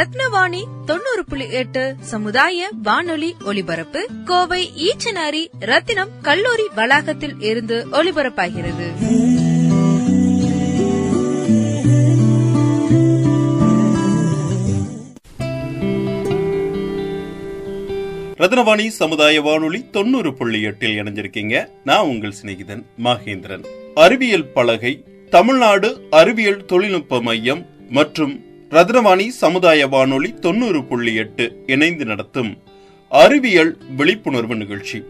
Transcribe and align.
ரத்னவாணி 0.00 0.64
தொண்ணூறு 0.86 1.24
புள்ளி 1.28 1.50
எட்டு 1.50 1.96
சமுதாய 2.00 2.68
வானொலி 2.82 3.36
ஒலிபரப்பு 3.44 4.08
கோவை 4.24 4.70
ஈச்சனாரி 4.76 5.46
ரத்தினம் 5.58 6.08
கல்லூரி 6.22 6.68
வளாகத்தில் 6.74 7.40
இருந்து 7.40 7.86
ஒலிபரப்பாகிறது. 7.92 8.86
ரத்னவாணி 18.38 18.86
சமுதாய 18.86 19.40
வானொலி 19.40 19.90
தொண்ணூறு 19.90 20.34
புள்ளி 20.34 20.62
எட்டில் 20.62 21.02
இணைஞ்சிருக்கீங்க. 21.02 21.66
நான் 21.84 22.06
உங்கள் 22.06 22.34
சிநேகிதன் 22.42 22.84
மகேந்திரன். 23.04 23.64
அறிவியல் 23.94 24.52
பலகை 24.52 25.04
தமிழ்நாடு 25.30 26.06
அறிவியல் 26.10 26.64
தொழில்நுட்ப 26.64 27.22
மையம் 27.22 27.66
மற்றும் 27.90 28.44
ரத்னவாணி 28.70 29.28
சமுதாய 29.28 29.86
வானொலி 29.86 30.34
தொண்ணூறு 30.34 30.84
புள்ளி 30.84 31.14
எட்டு 31.14 31.62
இணைந்து 31.66 32.04
நடத்தும் 32.04 32.58
அறிவியல் 33.08 33.78
விழிப்புணர்வு 33.96 34.56
நிகழ்ச்சி. 34.56 35.02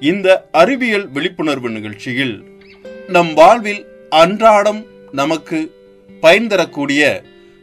இந்த 0.00 0.48
அறிவியல் 0.52 1.10
விழிப்புணர்வு 1.10 1.70
நிகழ்ச்சியில் 1.70 2.42
நம் 3.08 3.34
வாழ்வில் 3.34 3.86
அன்றாடம் 4.10 4.86
நமக்கு 5.12 5.74
பயன் 6.20 6.46
தரக்கூடிய 6.46 7.22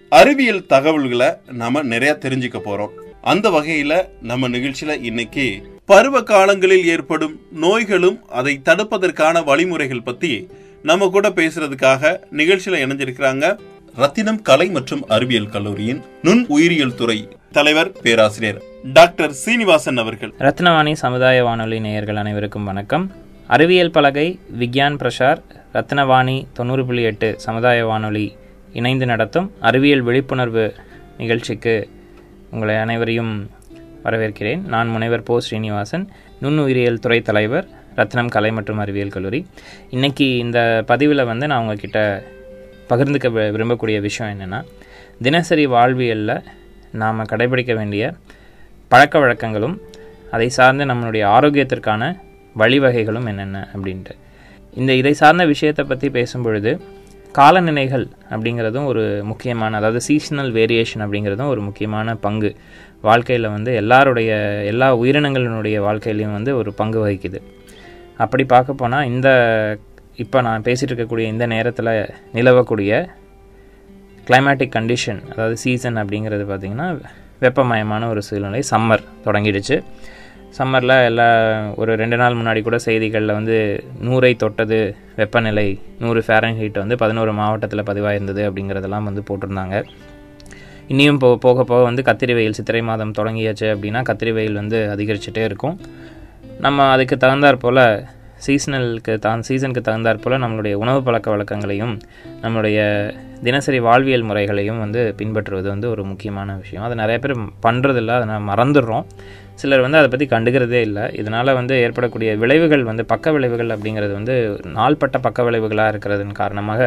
அறிவியல் 0.09 0.65
தகவல்களை 0.65 1.27
நம்ம 1.51 1.81
நிறைய 1.81 2.17
தெரிஞ்சுக்க 2.19 2.59
போறோம். 2.65 2.93
அந்த 3.21 3.49
வகையில 3.49 4.05
நம்ம 4.21 4.49
நிகழ்ச்சியில 4.49 5.03
இன்னைக்கு 5.03 5.61
பருவ 5.85 6.23
காலங்களில் 6.23 6.85
ஏற்படும் 6.85 7.39
நோய்களும் 7.51 8.29
அதை 8.29 8.61
தடுப்பதற்கான 8.65 9.43
வழிமுறைகள் 9.43 10.03
பத்தி 10.03 10.47
நம்ம 10.83 11.09
கூட 11.09 11.29
பேசுறதுக்காக 11.29 12.19
நிகழ்ச்சியில 12.31 12.79
இணைஞ்சிருக்கிறாங்க. 12.85 13.59
ரத்தினம் 13.95 14.41
கலை 14.41 14.69
மற்றும் 14.69 15.07
அறிவியல் 15.07 15.49
கல்லூரியின் 15.49 16.01
நுண் 16.21 16.45
உயிரியல் 16.47 16.95
துறை 16.95 17.27
தலைவர் 17.51 17.91
பேராசிரியர் 17.91 18.61
டாக்டர் 18.93 19.31
சீனிவாசன் 19.31 19.97
அவர்கள். 19.97 20.33
ரத்னவாணி 20.39 20.91
சமுதாய 20.91 21.43
வானொலி 21.43 21.79
நேயர்கள் 21.79 22.15
அனைவருக்கும் 22.15 22.63
வணக்கம். 22.63 23.11
அறிவியல் 23.47 23.91
பலகை 23.91 24.39
விக்யான் 24.59 24.97
பிரசார் 25.01 25.37
ரத்னவாணி 25.73 26.47
தொண்ணூறு 26.53 26.85
புள்ளி 26.85 27.03
எட்டு 27.03 27.39
சமுதாய 27.39 27.85
வானொலி 27.85 28.35
இணைந்து 28.73 29.05
நடத்தும் 29.05 29.51
அறிவியல் 29.59 30.01
விழிப்புணர்வு 30.01 30.73
நிகழ்ச்சிக்கு 31.17 31.89
உங்களை 32.51 32.75
அனைவரையும் 32.75 33.49
வரவேற்கிறேன். 34.03 34.61
நான் 34.65 34.87
முனைவர் 34.87 35.23
போ. 35.23 35.39
ஸ்ரீனிவாசன் 35.39 36.09
நுண்ணுயிரியல் 36.41 36.99
துறை 36.99 37.21
தலைவர் 37.21 37.67
ரத்னம் 37.95 38.29
கலை 38.29 38.51
மற்றும் 38.51 38.77
அறிவியல் 38.77 39.09
கல்லூரி. 39.09 39.45
இன்னைக்கு 39.89 40.37
இந்த 40.37 40.83
பதிவில் 40.85 41.25
வந்து 41.25 41.47
நான் 41.47 41.59
உங்ககிட்ட 41.59 42.23
பகிர்ந்துக்க 42.89 43.29
விரும்பக்கூடிய 43.55 43.97
விஷயம் 44.07 44.31
என்னென்னா 44.33 44.59
தினசரி 45.21 45.65
வாழ்வியலில் 45.67 46.35
நாம் 47.01 47.29
கடைபிடிக்க 47.31 47.73
வேண்டிய 47.75 48.03
பழக்க 48.91 49.15
வழக்கங்களும் 49.19 49.75
அதை 50.31 50.47
சார்ந்த 50.49 50.85
நம்மளுடைய 50.85 51.23
ஆரோக்கியத்திற்கான 51.35 52.03
வழிவகைகளும் 52.55 53.27
என்னென்ன 53.31 53.57
அப்படின்ட்டு. 53.73 54.13
இந்த 54.73 54.91
இதை 54.93 55.13
சார்ந்த 55.13 55.43
விஷயத்தை 55.45 55.83
பற்றி 55.85 56.07
பேசும்பொழுது 56.09 56.71
காலநிலைகள் 57.35 58.05
அப்படிங்கிறதும் 58.29 58.85
ஒரு 58.85 59.03
முக்கியமான 59.23 59.77
அதாவது 59.77 59.99
சீசனல் 60.01 60.51
வேரியேஷன் 60.53 61.03
அப்படிங்கிறதும் 61.05 61.51
ஒரு 61.53 61.61
முக்கியமான 61.61 62.15
பங்கு. 62.15 62.51
வாழ்க்கையில் 63.01 63.53
வந்து 63.55 63.71
எல்லாருடைய 63.81 64.31
எல்லா 64.71 64.87
உயிரினங்களினுடைய 65.01 65.77
வாழ்க்கையிலையும் 65.87 66.35
வந்து 66.37 66.53
ஒரு 66.55 66.73
பங்கு 66.73 66.99
வகிக்குது. 67.05 67.39
அப்படி 68.17 68.43
பார்க்க 68.43 68.73
போனால் 68.73 69.05
இந்த 69.05 69.29
இப்போ 70.23 70.37
நான் 70.47 70.65
பேசிகிட்டு 70.67 70.91
இருக்கக்கூடிய 70.91 71.25
இந்த 71.33 71.45
நேரத்தில் 71.53 71.91
நிலவக்கூடிய 72.37 72.93
கிளைமேட்டிக் 74.27 74.73
கண்டிஷன் 74.77 75.21
அதாவது 75.31 75.55
சீசன் 75.63 75.99
அப்படிங்கிறது 76.01 76.45
பார்த்திங்கன்னா 76.49 76.87
வெப்பமயமான 77.43 78.09
ஒரு 78.13 78.21
சூழ்நிலை 78.27 78.61
சம்மர் 78.71 79.03
தொடங்கிடுச்சு. 79.25 79.77
சம்மரில் 80.57 80.95
எல்லா 81.09 81.27
ஒரு 81.81 81.91
ரெண்டு 82.01 82.17
நாள் 82.21 82.37
முன்னாடி 82.39 82.61
கூட 82.67 82.77
செய்திகளில் 82.87 83.35
வந்து 83.37 83.57
நூறை 84.07 84.31
தொட்டது 84.43 84.79
வெப்பநிலை 85.19 85.67
நூறு 86.03 86.21
ஃபேரன்ஹீட் 86.27 86.81
வந்து 86.83 86.95
பதினோரு 87.03 87.33
மாவட்டத்தில் 87.39 87.87
பதிவாயிருந்தது 87.89 88.43
அப்படிங்கிறதெல்லாம் 88.47 89.07
வந்து 89.09 89.23
போட்டிருந்தாங்க. 89.29 89.77
இனியும் 90.93 91.19
போ 91.23 91.29
போக 91.45 91.63
போக 91.71 91.81
வந்து 91.89 92.03
கத்திரி 92.07 92.33
வெயில் 92.37 92.57
சித்திரை 92.59 92.81
மாதம் 92.91 93.17
தொடங்கியாச்சு 93.19 93.67
அப்படின்னா 93.73 94.01
கத்திரி 94.09 94.31
வெயில் 94.37 94.61
வந்து 94.61 94.77
அதிகரிச்சுட்டே 94.93 95.43
இருக்கும். 95.49 95.75
நம்ம 96.65 96.87
அதுக்கு 96.93 97.15
தகுந்தாற் 97.23 97.63
போல் 97.65 97.83
சீசனலுக்கு 98.45 99.13
தான் 99.25 99.41
சீசனுக்கு 99.47 99.81
தகுந்தாற் 99.87 100.21
போல் 100.23 100.41
நம்மளுடைய 100.43 100.75
உணவு 100.83 101.01
பழக்க 101.07 101.27
வழக்கங்களையும் 101.33 101.93
நம்மளுடைய 102.43 102.79
தினசரி 103.47 103.79
வாழ்வியல் 103.87 104.25
முறைகளையும் 104.29 104.79
வந்து 104.83 105.01
பின்பற்றுவது 105.19 105.67
வந்து 105.73 105.87
ஒரு 105.93 106.03
முக்கியமான 106.11 106.55
விஷயம். 106.61 106.85
அதை 106.87 106.95
நிறைய 107.01 107.17
பேர் 107.23 107.35
பண்ணுறதில்ல 107.65 108.15
அதை 108.17 108.27
நான் 108.31 108.49
மறந்துடுறோம். 108.51 109.05
சிலர் 109.61 109.83
வந்து 109.85 109.99
அதை 109.99 110.09
பற்றி 110.11 110.25
கண்டுக்கிறதே 110.33 110.81
இல்லை. 110.87 111.05
இதனால் 111.21 111.57
வந்து 111.59 111.73
ஏற்படக்கூடிய 111.85 112.29
விளைவுகள் 112.43 112.83
வந்து 112.89 113.03
பக்க 113.13 113.31
விளைவுகள் 113.35 113.73
அப்படிங்கிறது 113.75 114.13
வந்து 114.19 114.35
நாள்பட்ட 114.77 115.17
பக்க 115.25 115.43
விளைவுகளாக 115.47 115.93
இருக்கிறதன் 115.93 116.39
காரணமாக 116.41 116.81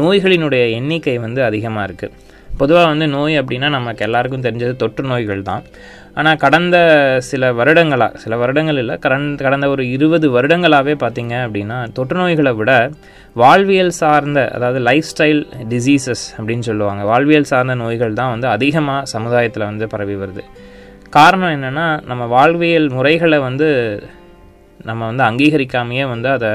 நோய்களினுடைய 0.00 0.64
எண்ணிக்கை 0.78 1.16
வந்து 1.26 1.42
அதிகமாக 1.48 1.86
இருக்குது 1.88 2.14
பொதுவாக 2.60 2.90
வந்து 2.90 3.06
நோய் 3.14 3.40
அப்படின்னா 3.40 3.68
நமக்கு 3.76 4.04
எல்லாருக்கும் 4.06 4.44
தெரிஞ்சது 4.46 4.74
தொற்று 4.82 5.04
நோய்கள் 5.12 5.48
தான். 5.48 5.64
ஆனால் 6.16 6.40
கடந்த 6.44 6.76
சில 7.28 7.44
வருடங்களாக 7.58 8.18
சில 8.22 8.34
வருடங்கள் 8.36 8.78
இல்லை 8.82 8.94
கடந்த 9.04 9.44
கடந்த 9.46 9.66
ஒரு 9.68 9.82
இருபது 9.94 10.26
வருடங்களாகவே 10.36 10.94
பார்த்திங்க 11.02 11.34
அப்படின்னா 11.46 11.78
தொற்று 11.96 12.18
நோய்களை 12.20 12.52
விட 12.60 12.72
வாழ்வியல் 13.42 13.94
சார்ந்த 14.00 14.40
அதாவது 14.56 14.80
லைஃப் 14.88 15.08
ஸ்டைல் 15.12 15.40
டிசீசஸ் 15.72 16.24
அப்படின்னு 16.36 16.66
சொல்லுவாங்க 16.68 17.02
வாழ்வியல் 17.10 17.48
சார்ந்த 17.52 17.74
நோய்கள் 17.82 18.18
தான் 18.20 18.32
வந்து 18.34 18.48
அதிகமாக 18.56 19.00
சமுதாயத்தில் 19.14 19.66
வந்து 19.70 19.86
பரவி 19.94 20.16
வருது. 20.22 20.44
காரணம் 21.10 21.54
என்னென்னா 21.56 21.86
நம்ம 22.10 22.22
வாழ்வியல் 22.36 22.88
முறைகளை 22.96 23.40
வந்து 23.48 23.68
நம்ம 24.80 25.00
வந்து 25.10 25.24
அங்கீகரிக்காமையே 25.28 26.06
வந்து 26.14 26.28
அதை 26.36 26.52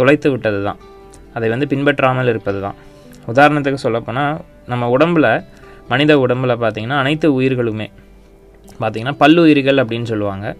தொலைத்து 0.00 0.28
விட்டது 0.30 0.60
தான். 0.68 0.80
அதை 1.36 1.46
வந்து 1.54 1.66
பின்பற்றாமல் 1.72 2.30
இருப்பது 2.32 2.60
தான். 2.66 2.76
உதாரணத்துக்கு 3.32 3.84
சொல்லப்போனால் 3.86 4.36
நம்ம 4.66 4.84
உடம்புல 4.96 5.26
மனித 5.88 6.12
உடம்புல 6.26 6.52
பார்த்திங்கன்னா 6.64 7.00
அனைத்து 7.04 7.26
உயிர்களுமே 7.38 7.88
பார்த்திங்கன்னா 8.80 9.14
பல்லுயிரிகள் 9.20 9.76
அப்படின்னு 9.76 10.02
சொல்லுவாங்க. 10.02 10.56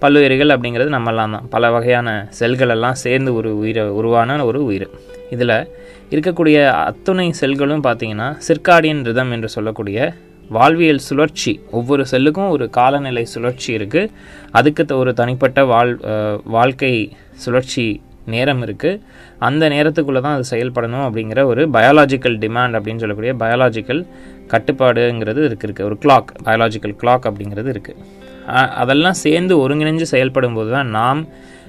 பல்லுயிரிகள் 0.00 0.48
அப்படிங்கிறது 0.48 1.00
நம்மெல்லாம் 1.00 1.30
தான். 1.30 1.48
பல 1.50 1.70
வகையான 1.70 2.28
செல்களெல்லாம் 2.40 2.92
சேர்ந்து 2.92 3.34
ஒரு 3.34 3.58
உயிரை 3.58 3.84
உருவான 3.84 4.44
ஒரு 4.44 4.64
உயிர். 4.64 4.88
இதில் 5.30 5.68
இருக்கக்கூடிய 6.10 6.70
அத்துணை 6.70 7.34
செல்களும் 7.40 7.82
பார்த்திங்கன்னா 7.82 8.36
சிற்காடியன் 8.48 9.04
ரிதம் 9.04 9.30
என்று 9.30 9.48
சொல்லக்கூடிய 9.48 10.12
வாழ்வியல் 10.48 10.98
சுழற்சி. 10.98 11.60
ஒவ்வொரு 11.70 12.04
செல்லுக்கும் 12.10 12.48
ஒரு 12.48 12.70
காலநிலை 12.70 13.24
சுழற்சி 13.24 13.76
இருக்குது 13.76 14.10
அதுக்கு 14.50 14.84
த- 14.84 14.96
ஒரு 14.96 15.14
தனிப்பட்ட 15.14 15.64
வாழ் 15.64 15.98
வாழ்க்கை 16.44 17.16
சுழற்சி 17.34 18.02
நேரம் 18.26 18.62
இருக்குது 18.62 19.00
அந்த 19.38 19.68
நேரத்துக்குள்ளே 19.68 20.20
தான் 20.20 20.34
அது 20.34 20.44
செயல்படணும் 20.50 21.04
அப்படிங்கிற 21.06 21.44
ஒரு 21.44 21.70
பயாலாஜிக்கல் 21.70 22.38
டிமாண்ட் 22.38 22.76
அப்படின்னு 22.78 22.98
சொல்லக்கூடிய 22.98 23.34
பயாலாஜிக்கல் 23.34 24.06
கட்டுப்பாடுங்கிறது 24.48 25.44
இருக்கு 25.44 25.66
இருக்குது 25.68 25.82
ஒரு 25.82 25.98
கிளாக் 26.02 26.30
பயாலாஜிக்கல் 26.44 26.96
கிளாக் 27.02 27.28
அப்படிங்கிறது 27.30 27.70
இருக்குது 27.72 28.20
அதெல்லாம் 28.66 29.12
சேர்ந்து 29.12 29.68
ஒருங்கிணைஞ்சு 29.68 30.02
செயல்படும் 30.02 30.54
போது 30.54 30.70
தான் 30.70 30.86
நாம் 30.86 31.28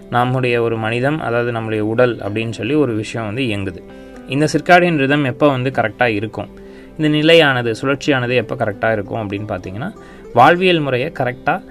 நம்முடைய 0.10 0.62
ஒரு 0.62 0.78
மனிதம் 0.78 1.20
அதாவது 1.20 1.52
நம்முடைய 1.52 1.86
உடல் 1.86 2.18
அப்படின்னு 2.20 2.50
சொல்லி 2.50 2.76
ஒரு 2.76 2.94
விஷயம் 2.96 3.26
வந்து 3.26 3.42
இயங்குது. 3.42 3.82
இந்த 4.28 4.48
சிற்காடியன் 4.48 4.98
ரிதம் 4.98 5.24
எப்போ 5.24 5.50
வந்து 5.50 5.70
கரெக்டாக 5.70 6.08
இருக்கும்? 6.08 6.50
இந்த 6.98 7.08
நிலையானது 7.08 7.76
சுழற்சியானது 7.82 8.34
எப்போ 8.34 8.56
கரெக்டாக 8.56 8.92
இருக்கும் 8.92 9.30
அப்படின்னு 9.30 9.48
பார்த்தீங்கன்னா 9.48 9.94
வாழ்வியல் 10.34 10.80
முறையை 10.80 11.12
கரெக்டாக 11.20 11.62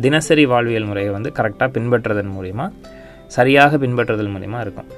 தினசரி 0.00 0.46
வாழ்வியல் 0.46 0.84
முறையை 0.84 1.12
வந்து 1.12 1.32
கரெக்டாக 1.36 1.68
பின்பற்றுறதன் 1.76 2.32
மூலிமா 2.36 2.72
சரியாக 3.26 3.76
பின்பற்றுதல் 3.76 4.32
மூலிமா 4.34 4.60
இருக்கும். 4.60 4.88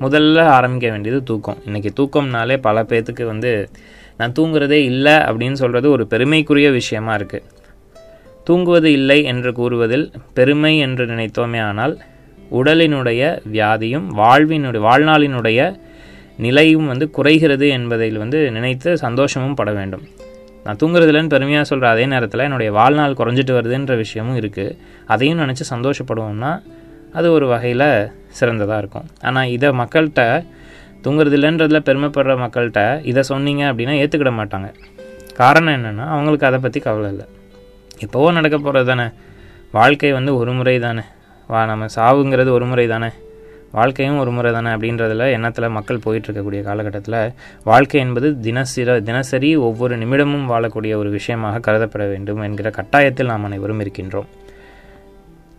முதல்ல 0.00 0.40
ஆரம்பிக்க 0.40 0.90
வேண்டியது 0.90 1.22
தூக்கம். 1.22 1.58
இன்றைக்கி 1.66 1.90
தூக்கம்னாலே 2.00 2.56
பல 2.56 2.82
பேர்த்துக்கு 2.82 3.24
வந்து 3.24 3.70
நான் 4.16 4.34
தூங்குறதே 4.38 4.78
இல்லை 4.90 5.12
அப்படின்னு 5.12 5.52
சொல்கிறது 5.52 5.90
ஒரு 5.90 6.06
பெருமைக்குரிய 6.06 6.70
விஷயமா 6.70 7.14
இருக்குது 7.16 7.46
தூங்குவது 8.44 8.92
இல்லை 8.92 9.24
என்று 9.24 9.52
கூறுவதில் 9.52 10.12
பெருமை 10.34 10.78
என்று 10.78 11.06
நினைத்தோமே 11.06 11.60
ஆனால் 11.62 11.94
உடலினுடைய 12.52 13.22
வியாதியும் 13.52 14.06
வாழ்வினுடைய 14.16 14.82
வாழ்நாளினுடைய 14.88 15.76
நிலையும் 16.36 16.86
வந்து 16.86 17.10
குறைகிறது 17.10 17.68
என்பதில் 17.68 18.18
வந்து 18.18 18.50
நினைத்து 18.50 18.98
சந்தோஷமும் 18.98 19.54
பட 19.54 19.72
வேண்டும். 19.72 20.04
நான் 20.64 20.76
தூங்குறதுலன்னு 20.76 21.26
பெருமையாக 21.26 21.64
சொல்கிற 21.64 21.90
அதே 21.90 22.06
நேரத்தில் 22.06 22.40
என்னுடைய 22.40 22.72
வாழ்நாள் 22.72 23.12
குறைஞ்சிட்டு 23.12 23.52
வருதுன்ற 23.58 23.96
விஷயமும் 23.96 24.38
இருக்குது 24.40 24.76
அதையும் 25.06 25.38
நினச்சி 25.38 25.64
சந்தோஷப்படுவோம்னா 25.70 26.52
அது 27.12 27.32
ஒரு 27.32 27.46
வகையில் 27.46 28.12
சிறந்ததாக 28.28 28.78
இருக்கும். 28.78 29.06
ஆனால் 29.22 29.48
இதை 29.48 29.68
மக்கள்கிட்ட 29.68 30.46
தூங்குறது 31.04 31.36
இல்லைன்றதில் 31.38 31.86
பெருமைப்படுற 31.88 32.32
மக்கள்கிட்ட 32.44 33.04
இதை 33.04 33.22
சொன்னீங்க 33.22 33.72
அப்படின்னா 33.72 33.94
ஏற்றுக்கிட 34.02 34.32
மாட்டாங்க. 34.40 34.74
காரணம் 35.34 35.74
என்னென்னா 35.74 36.04
அவங்களுக்கு 36.04 36.46
அதை 36.46 36.58
பற்றி 36.58 36.80
கவலை 36.80 37.10
இல்லை. 37.10 37.26
எப்போவோ 37.98 38.32
நடக்க 38.32 38.58
போகிறது 38.58 38.86
தானே. 38.86 39.06
வாழ்க்கை 39.72 40.12
வந்து 40.12 40.36
ஒரு 40.36 40.52
முறை 40.52 40.78
தானே. 40.78 41.00
வா 41.46 41.66
நம்ம 41.66 41.86
சாவுங்கிறது 41.96 42.50
ஒரு 42.50 42.66
முறை 42.66 42.86
தானே. 42.86 43.08
வாழ்க்கையும் 43.72 44.18
ஒரு 44.18 44.30
முறை 44.30 44.52
தானே 44.52 44.68
அப்படின்றதுல 44.68 45.30
எண்ணத்தில் 45.30 45.68
மக்கள் 45.68 45.98
போயிட்டு 45.98 46.28
இருக்கக்கூடிய 46.28 46.62
காலகட்டத்தில் 46.62 47.32
வாழ்க்கை 47.64 48.00
என்பது 48.00 48.36
தினசிர 48.42 49.02
தினசரி 49.02 49.56
ஒவ்வொரு 49.56 49.98
நிமிடமும் 49.98 50.48
வாழக்கூடிய 50.50 50.96
ஒரு 50.96 51.10
விஷயமாக 51.10 51.72
கருதப்பட 51.72 52.08
வேண்டும் 52.08 52.40
என்கிற 52.40 52.70
கட்டாயத்தில் 52.70 53.24
நாம் 53.24 53.44
அனைவரும் 53.44 53.80
இருக்கின்றோம். 53.80 54.26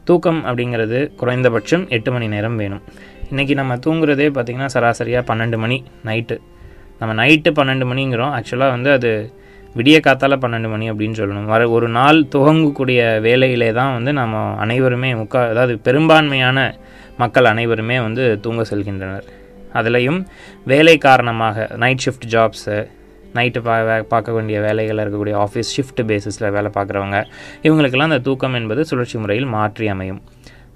தூக்கம் 0.08 0.40
அப்படிங்கிறது 0.50 1.00
குறைந்தபட்சம் 1.20 1.84
எட்டு 1.96 2.10
மணி 2.14 2.28
நேரம் 2.36 2.58
வேணும். 2.62 2.84
இன்றைக்கி 3.32 3.54
நம்ம 3.60 3.74
தூங்குறதே 3.86 4.28
பார்த்திங்கன்னா 4.36 4.70
சராசரியாக 4.76 5.24
பன்னெண்டு 5.30 5.58
மணி 5.64 5.78
நைட்டு 6.08 6.38
நம்ம 7.02 7.12
நைட்டு 7.22 7.52
பன்னெண்டு 7.60 7.86
மணிங்கிறோம். 7.92 8.34
ஆக்சுவலாக 8.38 8.76
வந்து 8.76 8.90
அது 8.98 9.12
விடிய 9.78 9.98
காத்தால் 10.06 10.42
பன்னெண்டு 10.44 10.70
மணி 10.74 10.86
அப்படின்னு 10.92 11.18
சொல்லணும். 11.20 11.50
வர 11.54 11.62
ஒரு 11.76 11.88
நாள் 11.98 12.18
துவங்கக்கூடிய 12.34 13.02
வேலையிலே 13.28 13.70
தான் 13.80 13.94
வந்து 13.98 14.12
நம்ம 14.22 14.42
அனைவருமே 14.64 15.12
முக்கா 15.22 15.42
அதாவது 15.52 15.76
பெரும்பான்மையான 15.88 16.58
மக்கள் 17.22 17.52
அனைவருமே 17.54 18.00
வந்து 18.08 18.24
தூங்க 18.46 18.62
செல்கின்றனர். 18.72 19.28
அதுலேயும் 19.80 20.20
வேலை 20.72 20.96
காரணமாக 21.08 21.68
நைட் 21.84 22.04
ஷிஃப்ட் 22.06 22.28
ஜாப்ஸு 22.34 22.78
நைட்டு 23.34 23.62
பா 23.62 23.82
வே- 23.82 24.02
பார்க்க 24.02 24.32
வேண்டிய 24.32 24.62
வேலைகள் 24.62 24.98
இருக்கக்கூடிய 24.98 25.46
ஆஃபீஸ் 25.46 25.74
ஷிஃப்ட் 25.78 26.02
பேசிஸில் 26.02 26.52
வேலை 26.52 26.72
பார்க்குறவங்க 26.74 27.26
இவங்களுக்கெல்லாம் 27.64 28.02
அந்த 28.02 28.20
தூக்கம் 28.20 28.54
என்பது 28.54 28.86
சுழற்சி 28.86 29.18
முறையில் 29.18 29.46
மாற்றி 29.46 29.88
அமையும். 29.88 30.22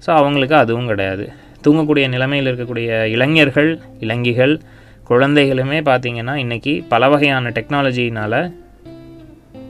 ஸோ 0.06 0.10
அவங்களுக்கு 0.10 0.56
அதுவும் 0.56 0.86
கிடையாது. 0.86 1.32
தூங்கக்கூடிய 1.66 2.08
நிலைமையில் 2.08 2.54
இருக்கக்கூடிய 2.54 3.02
இளைஞர்கள் 3.02 3.80
இளங்கிகள் 4.00 4.60
குழந்தைகளுமே 5.08 5.80
பார்த்திங்கன்னா 5.80 6.34
இன்றைக்கி 6.34 6.84
பல 6.88 7.08
வகையான 7.08 7.50
டெக்னாலஜினால் 7.50 8.52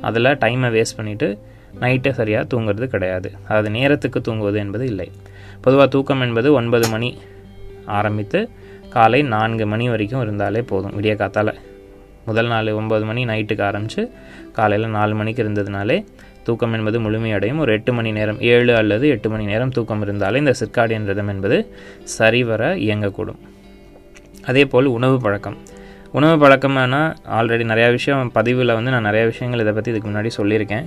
அதில் 0.01 0.25
டைமை 0.25 0.71
வேஸ்ட் 0.71 0.97
பண்ணிவிட்டு 0.97 1.39
நைட்டை 1.81 2.11
சரியாக 2.11 2.57
தூங்குறது 2.57 2.85
கிடையாது. 2.85 3.33
அதாவது 3.45 3.71
நேரத்துக்கு 3.71 4.21
தூங்குவது 4.21 4.59
என்பது 4.59 4.87
இல்லை. 4.87 5.11
பொதுவாக 5.61 5.89
தூக்கம் 5.89 6.21
என்பது 6.21 6.53
ஒன்பது 6.53 6.89
மணி 6.89 7.19
ஆரம்பித்து 7.87 8.49
காலை 8.91 9.23
நான்கு 9.23 9.67
மணி 9.67 9.89
வரைக்கும் 9.89 10.23
இருந்தாலே 10.23 10.63
போதும். 10.63 11.01
விடிய 11.01 11.17
காத்தால். 11.17 11.55
முதல் 12.27 12.47
நாள் 12.47 12.69
ஒம்பது 12.81 13.05
மணி 13.05 13.25
நைட்டுக்கு 13.25 13.63
ஆரம்பித்து 13.63 14.03
காலையில் 14.53 14.89
நாலு 14.89 15.15
மணிக்கு 15.15 15.45
இருந்ததுனாலே 15.45 16.05
தூக்கம் 16.43 16.73
என்பது 16.73 16.99
முழுமையடையும். 17.01 17.59
ஒரு 17.59 17.73
எட்டு 17.73 17.93
மணி 17.93 18.13
நேரம் 18.13 18.41
ஏழு 18.41 18.77
அல்லது 18.77 19.09
எட்டு 19.09 19.31
மணி 19.31 19.45
நேரம் 19.45 19.71
தூக்கம் 19.71 20.03
இருந்தாலே 20.03 20.39
இந்த 20.39 20.55
சிற்காடியன் 20.61 21.05
ரதம் 21.05 21.29
என்பது 21.29 21.59
சரிவர 22.03 22.75
இயங்கக்கூடும். 22.75 23.41
அதே 24.45 24.65
போல் 24.65 24.85
உணவு 24.85 25.21
பழக்கம். 25.21 25.57
உணவு 26.13 26.37
பழக்கம்னா 26.43 27.03
ஆல்ரெடி 27.39 27.65
நிறையா 27.73 27.91
விஷயம் 27.91 28.33
பதிவில் 28.33 28.77
வந்து 28.79 28.91
நான் 28.91 29.05
நிறையா 29.05 29.25
விஷயங்கள் 29.25 29.61
இதை 29.61 29.73
பற்றி 29.73 29.91
இதுக்கு 29.91 30.11
முன்னாடி 30.11 30.31
சொல்லியிருக்கேன். 30.37 30.87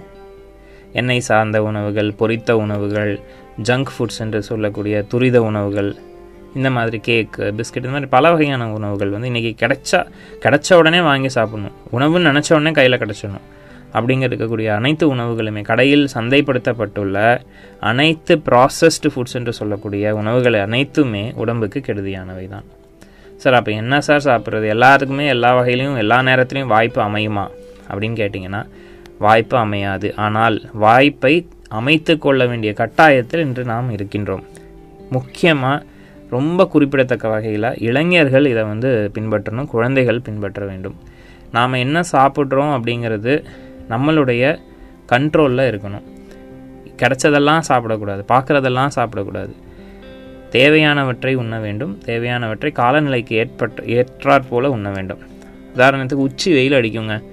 எண்ணெய் 0.93 1.19
சார்ந்த 1.19 1.63
உணவுகள் 1.63 2.11
பொரித்த 2.19 2.51
உணவுகள் 2.51 3.19
ஜங்க் 3.63 3.91
ஃபுட்ஸ் 3.95 4.19
என்று 4.19 4.43
சொல்லக்கூடிய 4.43 5.01
துரித 5.01 5.41
உணவுகள் 5.41 5.91
இந்த 6.55 6.69
மாதிரி 6.69 6.99
கேக் 6.99 7.35
பிஸ்கட் 7.37 7.85
இந்த 7.85 7.93
மாதிரி 7.95 8.09
பல 8.15 8.31
வகையான 8.31 8.71
உணவுகள் 8.73 9.09
வந்து 9.09 9.29
இன்றைக்கி 9.29 9.53
கிடைச்சா 9.63 9.99
கிடைச்ச 10.43 10.73
உடனே 10.73 11.01
வாங்கி 11.01 11.29
சாப்பிடணும். 11.29 11.75
உணவுன்னு 11.91 12.29
நினச்ச 12.29 12.49
உடனே 12.49 12.71
கையில் 12.71 12.99
கிடச்சிடணும். 12.99 13.45
அப்படிங்கிற 13.93 14.27
இருக்கக்கூடிய 14.29 14.67
அனைத்து 14.67 15.15
உணவுகளுமே 15.15 15.61
கடையில் 15.63 16.07
சந்தைப்படுத்தப்பட்டுள்ள 16.13 17.39
அனைத்து 17.79 18.35
ப்ராசஸ்டு 18.35 19.09
ஃபுட்ஸ் 19.13 19.37
என்று 19.39 19.53
சொல்லக்கூடிய 19.53 20.15
உணவுகள் 20.15 20.53
அனைத்துமே 20.53 21.33
உடம்புக்கு 21.35 21.81
கெடுதியானவை 21.87 22.47
தான் 22.47 22.63
சார் 23.37 23.53
அப்போ 23.53 23.71
என்ன 23.71 24.01
சார் 24.01 24.25
சாப்பிட்றது? 24.25 24.65
எல்லாத்துக்குமே 24.75 25.27
எல்லா 25.27 25.61
வகையிலையும் 25.61 25.97
எல்லா 25.97 26.19
நேரத்துலையும் 26.19 26.73
வாய்ப்பு 26.73 27.01
அமையுமா? 27.01 27.45
அப்படின்னு 27.91 28.17
கேட்டிங்கன்னா 28.21 28.63
வாய்ப்பு 29.19 29.57
அமையாது. 29.57 30.15
ஆனால் 30.15 30.61
வாய்ப்பை 30.73 31.47
அமைத்து 31.67 32.17
கொள்ள 32.17 32.45
வேண்டிய 32.45 32.73
கட்டாயத்தில் 32.77 33.43
இன்று 33.45 33.63
நாம் 33.63 33.95
இருக்கின்றோம். 33.95 34.43
முக்கியமாக 35.09 35.83
ரொம்ப 36.29 36.67
குறிப்பிடத்தக்க 36.67 37.27
வகையில் 37.27 37.77
இளைஞர்கள் 37.77 38.45
இதை 38.45 38.63
வந்து 38.63 39.11
பின்பற்றணும் 39.13 39.65
குழந்தைகள் 39.65 40.21
பின்பற்ற 40.21 40.65
வேண்டும். 40.65 40.95
நாம் 41.51 41.73
என்ன 41.73 41.99
சாப்பிட்றோம் 41.99 42.73
அப்படிங்கிறது 42.79 43.43
நம்மளுடைய 43.89 44.57
கண்ட்ரோலில் 45.11 45.69
இருக்கணும். 45.69 46.03
கிடைச்சதெல்லாம் 46.97 47.61
சாப்பிடக்கூடாது 47.67 48.23
பார்க்குறதெல்லாம் 48.27 48.89
சாப்பிடக்கூடாது. 48.95 49.51
தேவையானவற்றை 50.51 51.35
உண்ண 51.35 51.59
வேண்டும் 51.59 51.99
தேவையானவற்றை 52.05 52.71
காலநிலைக்கு 52.71 53.33
ஏற்பட்ட 53.33 53.83
ஏற்றாற் 53.83 54.47
போல 54.49 54.69
உண்ண 54.69 54.89
வேண்டும். 54.89 55.19
உதாரணத்துக்கு 55.75 56.13
உச்சி 56.13 56.53
வெயில் 56.53 56.71
அடிக்குங்க. 56.71 57.23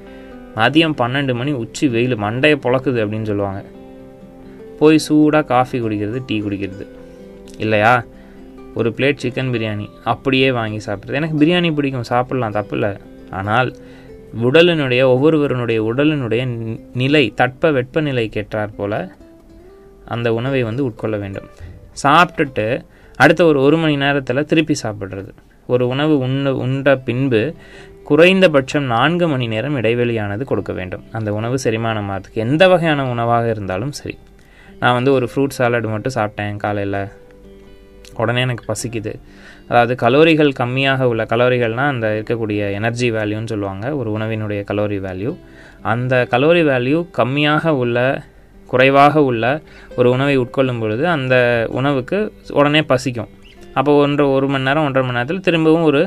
மதியம் 0.56 0.94
பன்னெண்டு 0.98 1.34
மணி 1.34 1.52
உச்சி 1.52 1.88
வெயில் 1.88 2.18
மண்டையை 2.18 2.56
பொழக்குது 2.56 3.04
அப்படின்னு 3.04 3.22
சொல்லுவாங்க. 3.22 3.64
போய் 4.78 4.98
சூடாக 4.98 5.46
காஃபி 5.46 5.80
குடிக்கிறது 5.80 6.22
டீ 6.26 6.40
குடிக்கிறது. 6.40 6.86
இல்லையா? 7.58 8.04
ஒரு 8.76 8.90
பிளேட் 8.96 9.18
சிக்கன் 9.22 9.50
பிரியாணி 9.50 9.88
அப்படியே 10.04 10.52
வாங்கி 10.52 10.90
சாப்பிட்றது. 10.90 11.12
எனக்கு 11.12 11.38
பிரியாணி 11.38 11.74
பிடிக்கும் 11.74 12.04
சாப்பிட்லாம் 12.10 12.50
தப்பு 12.50 12.78
இல்லை. 12.78 12.96
ஆனால் 13.30 13.76
உடலினுடைய 14.42 15.02
ஒவ்வொருவருடைய 15.02 15.84
உடலினுடைய 15.84 16.46
நி- 16.46 16.80
நிலை 16.94 17.32
தட்ப 17.36 17.70
வெப்பநிலைக்கு 17.70 18.28
கேட்டார் 18.28 18.74
போல 18.74 19.12
அந்த 20.04 20.34
உணவை 20.34 20.62
வந்து 20.62 20.86
உட்கொள்ள 20.86 21.18
வேண்டும். 21.18 21.44
சாப்பிட்டுட்டு 22.02 22.84
அடுத்த 23.16 23.44
ஒரு 23.44 23.62
ஒரு 23.62 23.76
மணி 23.76 23.96
நேரத்தில் 23.96 24.44
திருப்பி 24.44 24.74
சாப்பிட்றது. 24.82 25.28
ஒரு 25.66 25.88
உணவு 25.88 26.18
உண்ண 26.18 26.54
உண்ட 26.54 26.96
பின்பு 26.96 27.54
குறைந்தபட்சம் 28.04 28.84
நான்கு 28.84 29.28
மணி 29.28 29.46
நேரம் 29.46 29.76
இடைவெளியானது 29.76 30.44
கொடுக்க 30.44 30.72
வேண்டும். 30.72 31.04
அந்த 31.12 31.32
உணவு 31.32 31.58
செரிமானமாகிறதுக்கு 31.64 32.34
எந்த 32.34 32.68
வகையான 32.68 33.10
உணவாக 33.10 33.50
இருந்தாலும் 33.50 33.92
சரி. 33.92 34.18
நான் 34.80 34.94
வந்து 34.94 35.12
ஒரு 35.12 35.28
ஃப்ரூட் 35.34 35.48
சாலட் 35.48 35.84
மட்டும் 35.84 36.12
சாப்பிட்டேன் 36.14 36.56
காலையில். 36.56 37.06
உடனே 38.22 38.40
எனக்கு 38.46 38.64
பசிக்குது. 38.70 39.12
அதாவது 39.68 39.94
கலோரிகள் 40.02 40.50
கம்மியாக 40.60 41.08
உள்ள 41.12 41.22
கலோரிகள்னால் 41.32 41.92
அந்த 41.94 42.08
இருக்கக்கூடிய 42.16 42.60
எனர்ஜி 42.78 43.08
வேல்யூன்னு 43.16 43.52
சொல்லுவாங்க 43.52 43.86
ஒரு 44.00 44.10
உணவினுடைய 44.16 44.62
கலோரி 44.70 44.98
வேல்யூ 45.06 45.32
அந்த 45.92 46.14
கலோரி 46.34 46.62
வேல்யூ 46.70 46.98
கம்மியாக 47.18 47.74
உள்ள 47.82 47.98
குறைவாக 48.72 49.22
உள்ள 49.30 49.44
ஒரு 49.96 50.08
உணவை 50.14 50.36
உட்கொள்ளும் 50.42 50.80
பொழுது 50.82 51.04
அந்த 51.16 51.34
உணவுக்கு 51.78 52.18
உடனே 52.60 52.82
பசிக்கும். 52.92 53.30
அப்போ 53.78 53.92
ஒன்று 54.04 54.24
ஒரு 54.36 54.46
மணி 54.52 54.66
நேரம் 54.68 54.86
ஒன்றரை 54.86 55.04
மணி 55.06 55.18
நேரத்தில் 55.18 55.44
திரும்பவும் 55.48 55.86
ஒரு 55.90 56.00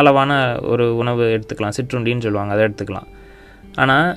அளவான 0.00 0.32
ஒரு 0.72 0.84
உணவு 1.02 1.24
எடுத்துக்கலாம். 1.34 1.76
சிற்றுண்டின்னு 1.78 2.24
சொல்லுவாங்க 2.26 2.54
அதை 2.54 2.64
எடுத்துக்கலாம். 2.66 3.08
ஆனால் 3.82 4.08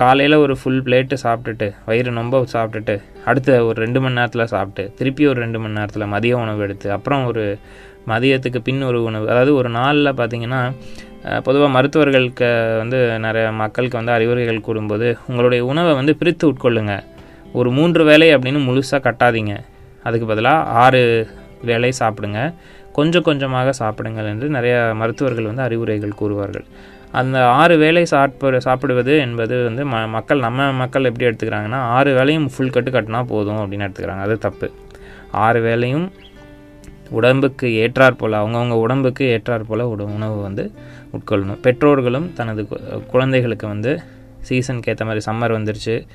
காலையில் 0.00 0.36
ஒரு 0.44 0.54
ஃபுல் 0.60 0.82
பிளேட்டு 0.86 1.16
சாப்பிட்டுட்டு 1.22 1.66
வயிறு 1.86 2.10
ரொம்ப 2.20 2.38
சாப்பிட்டுட்டு 2.52 2.94
அடுத்த 3.24 3.50
ஒரு 3.64 3.76
ரெண்டு 3.84 3.98
மணி 4.00 4.16
நேரத்தில் 4.18 4.50
சாப்பிட்டு 4.52 4.82
திருப்பி 4.98 5.24
ஒரு 5.30 5.38
ரெண்டு 5.40 5.58
மணி 5.58 5.78
நேரத்தில் 5.78 6.12
மதிய 6.14 6.36
உணவு 6.36 6.62
எடுத்து 6.66 6.88
அப்புறம் 6.92 7.24
ஒரு 7.30 7.44
மதியத்துக்கு 8.12 8.60
பின் 8.68 8.82
ஒரு 8.82 8.98
உணவு. 9.08 9.24
அதாவது 9.32 9.52
ஒரு 9.54 9.68
நாளில் 9.68 10.10
பார்த்தீங்கன்னா 10.20 10.60
பொதுவாக 11.46 11.70
மருத்துவர்களுக்கு 11.76 12.48
வந்து 12.80 12.98
நிறைய 13.26 13.52
மக்களுக்கு 13.60 13.96
வந்து 13.96 14.12
அறிவுரைகள் 14.12 14.66
கூறும்போது 14.68 15.06
உங்களுடைய 15.28 15.64
உணவை 15.64 15.92
வந்து 15.94 16.14
பிரித்து 16.16 16.44
உட்கொள்ளுங்க. 16.50 16.94
ஒரு 17.52 17.70
மூன்று 17.70 18.04
வேளை 18.04 18.28
அப்படின்னு 18.36 18.60
முழுசாக 18.68 19.00
கட்டாதீங்க. 19.06 19.54
அதுக்கு 20.02 20.26
பதிலாக 20.26 20.68
ஆறு 20.84 21.02
வேலை 21.70 21.92
சாப்பிடுங்க. 21.98 22.40
கொஞ்சம் 22.98 23.26
கொஞ்சமாக 23.28 23.72
சாப்பிடுங்கள் 23.82 24.28
என்று 24.32 24.48
நிறைய 24.48 24.76
மருத்துவர்கள் 25.00 25.48
வந்து 25.50 25.62
அறிவுரைகள் 25.62 26.18
கூறுவார்கள். 26.20 26.66
அந்த 27.14 27.48
ஆறு 27.48 27.76
வேளை 27.76 28.04
சாப்பிட 28.04 28.60
சாப்பிடுவது 28.60 29.18
என்பது 29.18 29.64
வந்து 29.64 29.86
ம 29.86 30.08
மக்கள் 30.08 30.38
நம்ம 30.38 30.72
மக்கள் 30.72 31.04
எப்படி 31.04 31.24
எடுத்துக்கிறாங்கன்னா 31.26 31.74
ஆறு 31.74 32.14
வேலையும் 32.14 32.50
ஃபுல் 32.56 32.70
கட்டு 32.70 32.90
கட்டினா 32.90 33.24
போதும் 33.24 33.56
அப்படின்னு 33.56 33.74
எடுத்துக்கிறாங்க. 33.74 34.20
அது 34.20 34.38
தப்பு. 34.38 34.70
ஆறு 35.30 35.62
வேளையும் 35.62 36.10
உடம்புக்கு 37.08 37.66
ஏற்றாற் 37.66 38.10
போல் 38.10 38.32
அவங்கவுங்க 38.32 38.70
உடம்புக்கு 38.70 39.24
ஏற்றாற் 39.24 39.62
போல் 39.62 39.80
உட 39.80 40.00
உணவு 40.00 40.42
வந்து 40.42 40.72
உட்கொள்ளணும். 41.12 41.60
பெற்றோர்களும் 41.60 42.32
தனது 42.32 42.62
கு- 42.62 43.06
குழந்தைகளுக்கு 43.06 43.66
வந்து 43.66 44.00
சீசனுக்கு 44.40 44.92
ஏற்ற 44.92 45.04
மாதிரி 45.04 45.32
சம்மர் 45.32 45.58
வந்துருச்சு. 45.58 46.06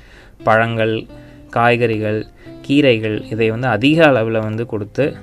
பழங்கள் 0.44 1.06
காய்கறிகள் 1.50 2.26
கீரைகள் 2.68 3.22
இதை 3.32 3.50
வந்து 3.50 3.68
அதிக 3.68 4.06
அளவில் 4.06 4.38
வந்து 4.38 4.66
கொடுத்து 4.66 5.16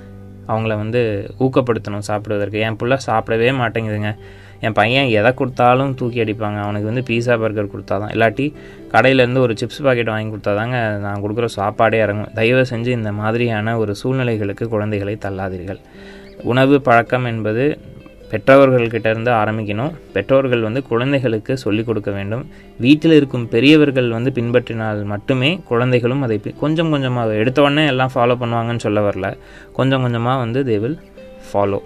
அவங்கள 0.48 0.76
வந்து 0.76 1.30
ஊக்கப்படுத்தணும் 1.40 1.98
சாப்பிடுவதற்கு. 1.98 2.58
என் 2.58 2.76
புள்ள 2.76 2.98
சாப்பிடவே 3.06 3.52
மாட்டேங்குதுங்க. 3.52 4.16
என் 4.66 4.76
பையன் 4.78 5.08
எதை 5.18 5.30
கொடுத்தாலும் 5.40 5.92
தூக்கி 5.98 6.18
அடிப்பாங்க. 6.24 6.58
அவனுக்கு 6.66 6.90
வந்து 6.90 7.04
பீஸா 7.08 7.34
பர்கர் 7.42 7.72
கொடுத்தாதான். 7.74 8.12
இல்லாட்டி 8.14 8.46
கடையிலேருந்து 8.94 9.42
ஒரு 9.46 9.54
சிப்ஸ் 9.60 9.82
பாக்கெட் 9.86 10.12
வாங்கி 10.14 10.32
கொடுத்தாதாங்க 10.34 10.76
நான் 11.04 11.22
கொடுக்குற 11.24 11.48
சாப்பாடே 11.58 12.00
இறங்கும். 12.06 12.32
தயவு 12.38 12.64
செஞ்சு 12.72 12.90
இந்த 13.00 13.12
மாதிரியான 13.20 13.76
ஒரு 13.82 13.94
சூழ்நிலைகளுக்கு 14.02 14.66
குழந்தைகளை 14.74 15.14
தள்ளாதீர்கள். 15.26 15.80
உணவு 16.52 16.76
பழக்கம் 16.88 17.28
என்பது 17.32 17.64
பெற்றவர்கள்கிட்ட 18.32 19.08
இருந்து 19.12 19.30
ஆரம்பிக்கணும். 19.40 19.92
பெற்றோர்கள் 20.14 20.64
வந்து 20.66 20.80
குழந்தைகளுக்கு 20.88 21.52
சொல்லிக் 21.62 21.86
கொடுக்க 21.88 22.10
வேண்டும். 22.16 22.42
வீட்டில் 22.84 23.14
இருக்கும் 23.18 23.46
பெரியவர்கள் 23.54 24.08
வந்து 24.16 24.30
பின்பற்றினால் 24.38 25.00
மட்டுமே 25.12 25.50
குழந்தைகளும் 25.70 26.24
அதை 26.26 26.36
கொஞ்சம் 26.64 26.90
கொஞ்சமாக 26.94 27.38
எடுத்த 27.42 27.62
உடனே 27.66 27.84
எல்லாம் 27.92 28.12
ஃபாலோ 28.14 28.36
பண்ணுவாங்கன்னு 28.42 28.84
சொல்ல 28.86 29.00
வரல. 29.08 29.28
கொஞ்சம் 29.78 30.04
கொஞ்சமாக 30.06 30.42
வந்து 30.44 30.62
தே 30.70 30.76
வில் 30.84 30.98
ஃபாலோ 31.48 31.80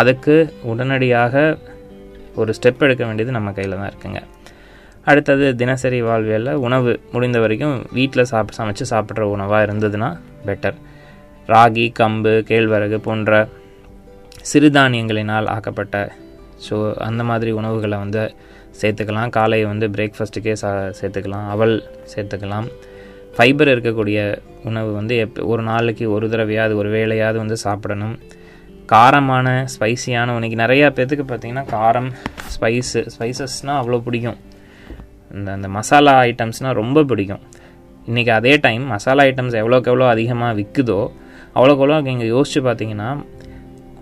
அதுக்கு 0.00 0.36
உடனடியாக 0.70 1.34
ஒரு 2.42 2.52
ஸ்டெப் 2.58 2.84
எடுக்க 2.86 3.02
வேண்டியது 3.08 3.36
நம்ம 3.36 3.52
கையில் 3.58 3.76
தான் 3.80 3.90
இருக்குங்க. 3.92 4.20
அடுத்தது 5.10 5.46
தினசரி 5.60 5.98
வாழ்வியலில் 6.08 6.60
உணவு 6.66 6.92
முடிந்த 7.12 7.38
வரைக்கும் 7.44 7.76
வீட்டில் 7.98 8.28
சாப் 8.32 8.56
சமைச்சு 8.58 8.84
சாப்பிட்ற 8.92 9.24
உணவாக 9.34 9.60
இருந்ததுன்னா 9.66 10.08
பெட்டர் 10.48 10.78
ராகி 11.52 11.86
கம்பு 12.00 12.32
கேழ்வரகு 12.50 12.98
போன்ற 13.06 13.32
சிறுதானியங்களினால் 14.52 15.48
ஆக்கப்பட்ட 15.54 15.96
ஸோ 16.66 16.76
அந்த 17.08 17.22
மாதிரி 17.30 17.50
உணவுகளை 17.60 17.96
வந்து 18.04 18.22
சேர்த்துக்கலாம். 18.80 19.30
காலை 19.36 19.58
வந்து 19.70 19.86
பிரேக்ஃபாஸ்ட்டுக்கே 19.94 20.54
சா 20.62 20.70
சேர்த்துக்கலாம். 20.98 21.46
அவல் 21.54 21.74
சேர்த்துக்கலாம். 22.12 22.66
ஃபைபர் 23.36 23.70
இருக்கக்கூடிய 23.74 24.18
உணவு 24.68 24.90
வந்து 24.98 25.14
எப் 25.24 25.38
ஒரு 25.52 25.62
நாளைக்கு 25.62 26.04
ஒரு 26.16 26.26
தடவையாவது 26.32 26.74
ஒரு 26.80 26.90
வேலையாவது 26.96 27.38
வந்து 27.42 27.56
சாப்பிடணும். 27.64 28.14
காரமான 28.92 29.46
ஸ்பைசியான 29.72 30.34
இன்னைக்கு 30.38 30.58
நிறையா 30.62 30.86
பேர்த்துக்கு 30.96 31.24
பார்த்தீங்கன்னா 31.30 31.64
காரம் 31.72 32.10
ஸ்பைஸு 32.54 33.00
ஸ்பைசஸ்னால் 33.14 33.78
அவ்வளோ 33.80 33.98
பிடிக்கும். 34.06 34.36
இந்த 35.36 35.48
அந்த 35.56 35.68
மசாலா 35.68 36.12
ஐட்டம்ஸ்னால் 36.26 36.76
ரொம்ப 36.80 37.02
பிடிக்கும். 37.10 37.42
இன்றைக்கி 38.08 38.32
அதே 38.36 38.52
டைம் 38.66 38.84
மசாலா 38.86 39.22
ஐட்டம்ஸ் 39.30 39.56
எவ்வளோக்கு 39.62 39.90
எவ்வளோ 39.92 40.06
அதிகமாக 40.08 40.52
விற்குதோ 40.58 41.00
அவ்வளோக்கு 41.56 41.82
எவ்வளோ 41.84 42.26
யோசித்து 42.34 42.62
பார்த்தீங்கன்னா 42.68 43.08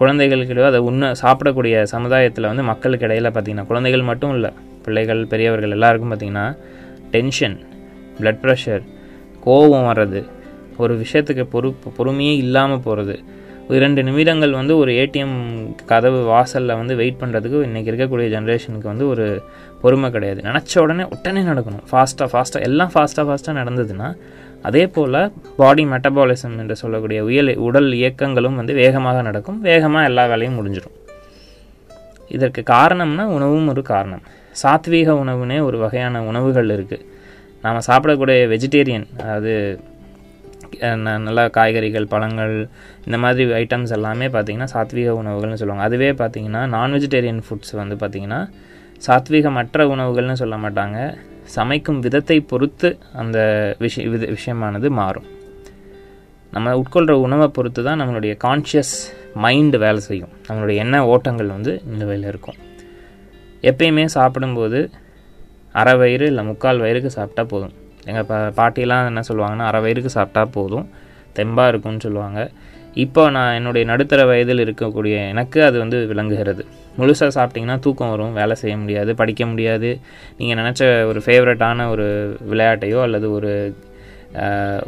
குழந்தைகளுக்கிடையோ 0.01 0.67
அதை 0.67 0.81
உண்ண 0.91 1.13
சாப்பிடக்கூடிய 1.23 1.83
சமுதாயத்தில் 1.95 2.51
வந்து 2.51 2.63
மக்களுக்கு 2.63 3.07
இடையில் 3.07 3.31
பார்த்தீங்கன்னா 3.31 3.67
குழந்தைகள் 3.67 4.09
மட்டும் 4.11 4.35
இல்லை 4.35 4.51
பிள்ளைகள் 4.87 5.23
பெரியவர்கள் 5.27 5.71
எல்லாருக்கும் 5.71 6.13
பார்த்தீங்கன்னா 6.13 6.47
டென்ஷன் 7.11 7.57
பிளட் 8.19 8.43
ப்ரெஷர் 8.43 8.83
கோபம் 9.41 9.87
வர்றது 9.91 10.21
ஒரு 10.77 10.95
விஷயத்துக்கு 11.03 11.45
பொறு 11.55 11.69
பொறுமையே 11.99 12.35
இல்லாமல் 12.37 12.81
போகிறது 12.81 13.17
இரண்டு 13.69 14.03
நிமிடங்கள் 14.03 14.51
வந்து 14.51 14.77
ஒரு 14.77 14.93
ஏடிஎம் 14.93 15.37
கதவு 15.87 16.25
வாசலில் 16.25 16.75
வந்து 16.75 16.95
வெயிட் 16.97 17.21
பண்ணுறதுக்கு 17.21 17.59
இன்றைக்கி 17.67 17.91
இருக்கக்கூடிய 17.93 18.27
ஜென்ரேஷனுக்கு 18.35 18.89
வந்து 18.93 19.09
ஒரு 19.09 19.43
பொறுமை 19.83 20.11
கிடையாது. 20.11 20.41
நினச்ச 20.49 20.79
உடனே 20.79 21.05
உடனே 21.15 21.41
நடக்கணும். 21.41 21.85
ஃபாஸ்ட்டாக 21.91 22.29
ஃபாஸ்ட்டாக 22.33 22.67
எல்லாம் 22.69 22.91
ஃபாஸ்ட்டாக 22.95 23.27
ஃபாஸ்ட்டாக 23.29 23.55
நடந்ததுன்னா 23.61 24.17
அதே 24.63 24.87
போல் 24.87 25.33
பாடி 25.57 25.85
மெட்டபாலிசம் 25.85 26.59
என்று 26.59 26.77
சொல்லக்கூடிய 26.77 27.25
உயல் 27.25 27.57
உடல் 27.69 27.93
இயக்கங்களும் 27.93 28.55
வந்து 28.55 28.75
வேகமாக 28.75 29.23
நடக்கும். 29.23 29.61
வேகமாக 29.61 30.09
எல்லா 30.11 30.27
வேலையும் 30.27 30.59
முடிஞ்சிடும். 30.59 30.95
இதற்கு 32.29 32.63
காரணம்னா 32.75 33.25
உணவும் 33.39 33.69
ஒரு 33.69 33.83
காரணம். 33.83 34.23
சாத்வீக 34.63 35.11
உணவுனே 35.25 35.63
ஒரு 35.63 35.79
வகையான 35.79 36.23
உணவுகள் 36.23 36.69
இருக்குது 36.69 37.05
நாம் 37.63 37.87
சாப்பிடக்கூடிய 37.89 38.39
வெஜிடேரியன் 38.53 39.07
அதாவது 39.23 39.53
நல்ல 41.27 41.41
காய்கறிகள் 41.57 42.07
பழங்கள் 42.13 42.55
இந்த 43.07 43.19
மாதிரி 43.25 43.45
ஐட்டம்ஸ் 43.63 43.95
எல்லாமே 43.97 44.27
பார்த்திங்கன்னா 44.37 44.69
சாத்விக 44.75 45.13
உணவுகள்னு 45.21 45.61
சொல்லுவாங்க. 45.61 45.87
அதுவே 45.89 46.11
பார்த்திங்கன்னா 46.21 46.63
நான் 46.75 46.95
வெஜிடேரியன் 46.97 47.43
ஃபுட்ஸ் 47.47 47.75
வந்து 47.81 47.97
பார்த்திங்கன்னா 48.03 48.41
சாத்வீகமற்ற 49.07 49.87
உணவுகள்னு 49.95 50.37
சொல்ல 50.43 50.57
மாட்டாங்க. 50.65 50.99
சமைக்கும் 51.57 52.01
விதத்தை 52.05 52.37
பொறுத்து 52.51 52.89
அந்த 53.23 53.39
விஷய 53.85 54.09
வித 54.13 54.25
விஷயமானது 54.37 54.89
மாறும். 55.01 55.29
நம்ம 56.53 56.75
உட்கொள்கிற 56.81 57.15
உணவை 57.27 57.49
பொறுத்து 57.57 57.81
தான் 57.89 58.01
நம்மளுடைய 58.03 58.35
கான்ஷியஸ் 58.45 58.95
மைண்டு 59.45 59.79
வேலை 59.85 60.01
செய்யும். 60.09 60.35
நம்மளுடைய 60.49 60.77
எண்ண 60.85 60.97
ஓட்டங்கள் 61.13 61.55
வந்து 61.57 61.73
நிலுவையில் 61.93 62.29
இருக்கும். 62.33 62.59
எப்பயுமே 63.71 64.05
சாப்பிடும்போது 64.17 64.81
அரை 65.81 65.95
வயிறு 66.01 66.27
இல்லை 66.31 66.45
முக்கால் 66.51 66.83
வயிறுக்கு 66.85 67.11
சாப்பிட்டா 67.19 67.45
போதும். 67.53 67.75
எங்கள் 68.11 68.27
பா 68.31 68.39
பாட்டிலாம் 68.59 69.09
என்ன 69.11 69.23
சொல்லுவாங்கன்னா 69.29 69.67
அரை 69.71 69.81
வயிறுக்கு 69.85 70.11
சாப்பிட்டா 70.17 70.43
போதும் 70.57 70.87
தெம்பாக 71.39 71.71
இருக்கும்னு 71.73 72.05
சொல்லுவாங்க. 72.07 72.41
இப்போ 73.05 73.23
நான் 73.37 73.57
என்னுடைய 73.59 73.85
நடுத்தர 73.91 74.21
வயதில் 74.31 74.65
இருக்கக்கூடிய 74.65 75.15
எனக்கு 75.33 75.59
அது 75.69 75.77
வந்து 75.83 75.99
விளங்குகிறது. 76.11 76.63
முழுசாக 76.99 77.31
சாப்பிட்டிங்கன்னா 77.37 77.79
தூக்கம் 77.87 78.13
வரும் 78.13 78.37
வேலை 78.41 78.55
செய்ய 78.61 78.75
முடியாது 78.83 79.11
படிக்க 79.21 79.45
முடியாது. 79.53 79.91
நீங்கள் 80.39 80.59
நினச்ச 80.61 80.83
ஒரு 81.11 81.23
ஃபேவரட்டான 81.25 81.89
ஒரு 81.95 82.07
விளையாட்டையோ 82.51 83.01
அல்லது 83.07 83.29
ஒரு 83.39 83.53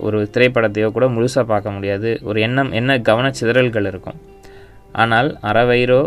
ஒரு 0.06 0.18
திரைப்படத்தையோ 0.34 0.88
கூட 0.94 1.06
முழுசாக 1.16 1.44
பார்க்க 1.50 1.74
முடியாது. 1.74 2.10
ஒரு 2.28 2.38
எண்ணம் 2.46 2.70
என்ன 2.80 2.96
கவனச்சிதறல்கள் 3.08 3.88
இருக்கும். 3.90 4.20
ஆனால் 5.02 5.28
அரை 5.48 5.64
வயிறோ 5.70 6.00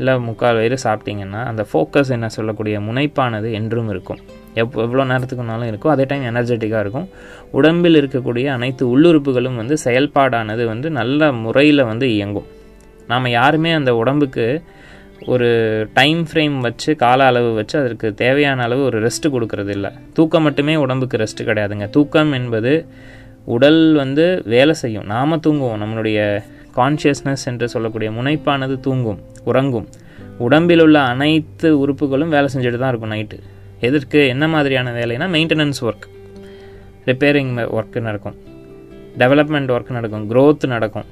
இல்லை 0.00 0.14
முக்கால் 0.28 0.58
வயிறு 0.58 0.76
சாப்பிட்டிங்கன்னா 0.84 1.40
அந்த 1.50 1.62
ஃபோக்கஸ் 1.70 2.14
என்ன 2.16 2.28
சொல்லக்கூடிய 2.36 2.76
முனைப்பானது 2.88 3.48
என்றும் 3.58 3.90
இருக்கும். 3.94 4.20
எப் 4.54 4.78
எவ்வளோ 4.78 5.04
நேரத்துக்குனாலும் 5.04 5.66
இருக்கும். 5.66 5.92
அதே 5.92 6.04
டைம் 6.04 6.34
எனர்ஜெட்டிக்காக 6.34 6.80
இருக்கும். 6.80 7.08
உடம்பில் 7.50 8.06
இருக்கக்கூடிய 8.06 8.46
அனைத்து 8.46 8.98
உள்ளுறுப்புகளும் 8.98 9.56
வந்து 9.56 9.76
செயல்பாடானது 9.84 10.64
வந்து 10.64 10.90
நல்ல 10.90 11.32
முறையில் 11.32 11.84
வந்து 11.84 12.14
இயங்கும். 12.14 12.44
நாம் 13.08 13.26
யாருமே 13.26 13.72
அந்த 13.72 13.94
உடம்புக்கு 13.94 14.62
ஒரு 15.26 15.48
டைம் 15.94 16.26
ஃப்ரேம் 16.32 16.58
வச்சு 16.58 16.96
கால 16.96 17.24
அளவு 17.24 17.54
வச்சு 17.54 17.78
அதற்கு 17.78 18.14
தேவையான 18.14 18.62
அளவு 18.62 18.84
ஒரு 18.84 19.06
ரெஸ்ட் 19.06 19.28
கொடுக்கறது 19.28 19.68
இல்லை. 19.68 19.90
தூக்கம் 20.12 20.42
மட்டுமே 20.42 20.76
உடம்புக்கு 20.76 21.16
ரெஸ்ட் 21.16 21.42
கிடையாதுங்க. 21.42 21.90
தூக்கம் 21.90 22.32
என்பது 22.32 22.86
உடல் 23.44 23.92
வந்து 23.92 24.42
வேலை 24.44 24.74
செய்யும். 24.74 25.06
நாம் 25.06 25.40
தூங்குவோம். 25.46 25.82
நம்மளுடைய 25.82 26.42
கான்ஷியஸ்னஸ் 26.76 27.44
என்று 27.44 27.68
சொல்லக்கூடிய 27.68 28.10
முனைப்பானது 28.10 28.80
தூங்கும் 28.80 29.18
உறங்கும். 29.44 29.88
உடம்பில் 30.38 30.80
உள்ள 30.80 31.00
அனைத்து 31.00 31.78
உறுப்புகளும் 31.78 32.28
வேலை 32.28 32.48
செஞ்சுட்டு 32.54 32.76
தான் 32.76 32.88
இருக்கும் 32.88 33.10
நைட்டு 33.10 33.38
எதற்கு 33.80 34.26
என்ன 34.26 34.48
மாதிரியான 34.48 34.92
வேலைனா 34.92 35.26
மெயின்டெனன்ஸ் 35.26 35.80
ஒர்க் 35.80 36.06
ரிப்பேரிங் 37.06 37.52
ஒர்க் 37.78 38.00
நடக்கும். 38.00 38.36
டெவலப்மெண்ட் 39.18 39.70
ஒர்க் 39.76 39.90
நடக்கும். 39.90 40.24
க்ரோத் 40.30 40.66
நடக்கும். 40.66 41.04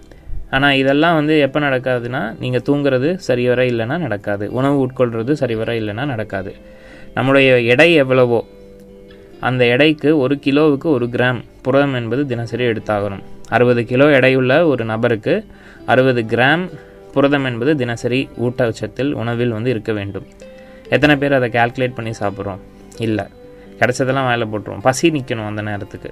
ஆனால் 0.51 0.77
இதெல்லாம் 0.77 1.15
வந்து 1.15 1.39
எப்போ 1.39 1.61
நடக்காதுன்னா 1.61 2.21
நீங்கள் 2.41 2.65
தூங்குறது 2.69 3.15
சரிவர 3.15 3.65
இல்லைன்னா 3.65 3.99
நடக்காது. 3.99 4.53
உணவு 4.53 4.77
உட்கொள்கிறது 4.87 5.33
சரிவர 5.33 5.73
இல்லைன்னா 5.73 6.05
நடக்காது. 6.07 6.55
நம்முடைய 7.15 7.61
எடை 7.61 7.95
எவ்வளவோ 7.95 8.41
அந்த 9.41 9.65
எடைக்கு 9.65 10.19
ஒரு 10.19 10.39
கிலோவுக்கு 10.45 10.89
ஒரு 10.97 11.07
கிராம் 11.07 11.41
புரதம் 11.63 11.95
என்பது 11.95 12.27
தினசரி 12.27 12.65
எடுத்தாகணும். 12.65 13.25
அறுபது 13.49 13.85
கிலோ 13.85 14.07
எடையுள்ள 14.19 14.65
ஒரு 14.67 14.85
நபருக்கு 14.85 15.35
அறுபது 15.87 16.23
கிராம் 16.23 16.65
புரதம் 17.13 17.45
என்பது 17.45 17.77
தினசரி 17.77 18.29
ஊட்டச்சத்தில் 18.41 19.13
உணவில் 19.13 19.51
வந்து 19.51 19.71
இருக்க 19.71 19.93
வேண்டும். 19.93 20.27
எத்தனை 20.95 21.16
பேர் 21.23 21.37
அதை 21.38 21.49
கால்குலேட் 21.59 21.97
பண்ணி 21.99 22.12
சாப்பிட்றோம்? 22.21 22.62
இல்லை. 23.07 23.26
கிடச்சதெல்லாம் 23.80 24.28
வேலை 24.30 24.47
போட்டுருவோம். 24.52 24.85
பசி 24.88 25.11
நிற்கணும் 25.16 25.50
அந்த 25.50 25.62
நேரத்துக்கு. 25.68 26.11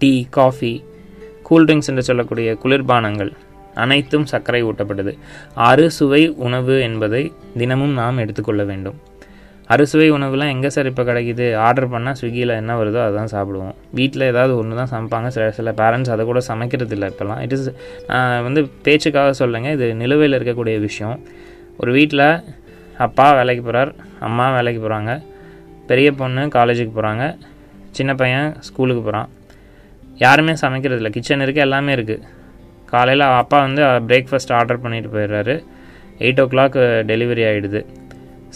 டீ 0.00 0.12
காஃபி 0.36 0.72
கூல்ட்ரிங்க்ஸ் 1.48 1.90
என்று 1.90 2.04
சொல்லக்கூடிய 2.08 2.48
குளிர்பானங்கள் 2.62 3.30
அனைத்தும் 3.82 4.26
சர்க்கரை 4.30 4.60
ஊட்டப்பட்டது 4.68 5.12
அறுசுவை 5.68 6.22
உணவு 6.46 6.74
என்பதை 6.86 7.22
தினமும் 7.60 7.94
நாம் 8.00 8.22
எடுத்துக்கொள்ள 8.24 8.62
வேண்டும். 8.70 8.96
அறுசுவை 9.74 10.06
உணவுலாம் 10.16 10.52
எங்கே 10.54 10.70
சார் 10.74 10.88
இப்போ 10.90 11.02
கிடைக்குது? 11.08 11.46
ஆர்டர் 11.66 11.88
பண்ணால் 11.94 12.16
ஸ்விக்கியில் 12.20 12.52
என்ன 12.60 12.76
வருதோ 12.80 13.00
அதான் 13.08 13.32
சாப்பிடுவோம். 13.34 13.74
வீட்டில் 13.98 14.24
ஏதாவது 14.28 14.52
ஒன்று 14.60 14.78
தான் 14.80 14.92
சமைப்பாங்க. 14.94 15.28
சில 15.34 15.50
சில 15.58 15.72
பேரண்ட்ஸ் 15.80 16.12
அதை 16.14 16.24
கூட 16.30 16.40
சமைக்கிறது 16.50 16.94
இல்லை 16.96 17.08
இப்போல்லாம் 17.12 17.40
இட் 17.46 17.54
இஸ் 17.56 17.66
வந்து 18.46 18.62
பேச்சுக்காக 18.86 19.32
சொல்லுங்கள் 19.42 19.76
இது 19.78 19.88
நிலுவையில் 20.02 20.38
இருக்கக்கூடிய 20.38 20.76
விஷயம். 20.86 21.18
ஒரு 21.82 21.92
வீட்டில் 21.98 22.26
அப்பா 23.04 23.26
வேலைக்கு 23.38 23.62
போகிறார் 23.68 23.90
அம்மா 24.26 24.46
வேலைக்கு 24.56 24.80
போகிறாங்க 24.84 25.12
பெரிய 25.90 26.08
பொண்ணு 26.20 26.42
காலேஜுக்கு 26.56 26.92
போகிறாங்க 26.96 27.24
சின்ன 27.98 28.12
பையன் 28.20 28.48
ஸ்கூலுக்கு 28.66 29.02
போகிறான் 29.04 29.28
யாருமே 30.24 30.54
சமைக்கிறது 30.62 31.00
இல்லை 31.00 31.12
கிச்சன் 31.16 31.44
இருக்குது 31.44 31.66
எல்லாமே 31.66 31.92
இருக்குது 31.96 32.24
காலையில் 32.92 33.24
அப்பா 33.40 33.58
வந்து 33.66 33.82
பிரேக்ஃபாஸ்ட் 34.10 34.52
ஆர்டர் 34.58 34.82
பண்ணிட்டு 34.84 35.08
போயிடுறாரு. 35.14 35.54
எயிட் 36.24 36.40
ஓ 36.42 36.44
கிளாக் 36.52 36.76
டெலிவரி 37.10 37.42
ஆகிடுது 37.48 37.80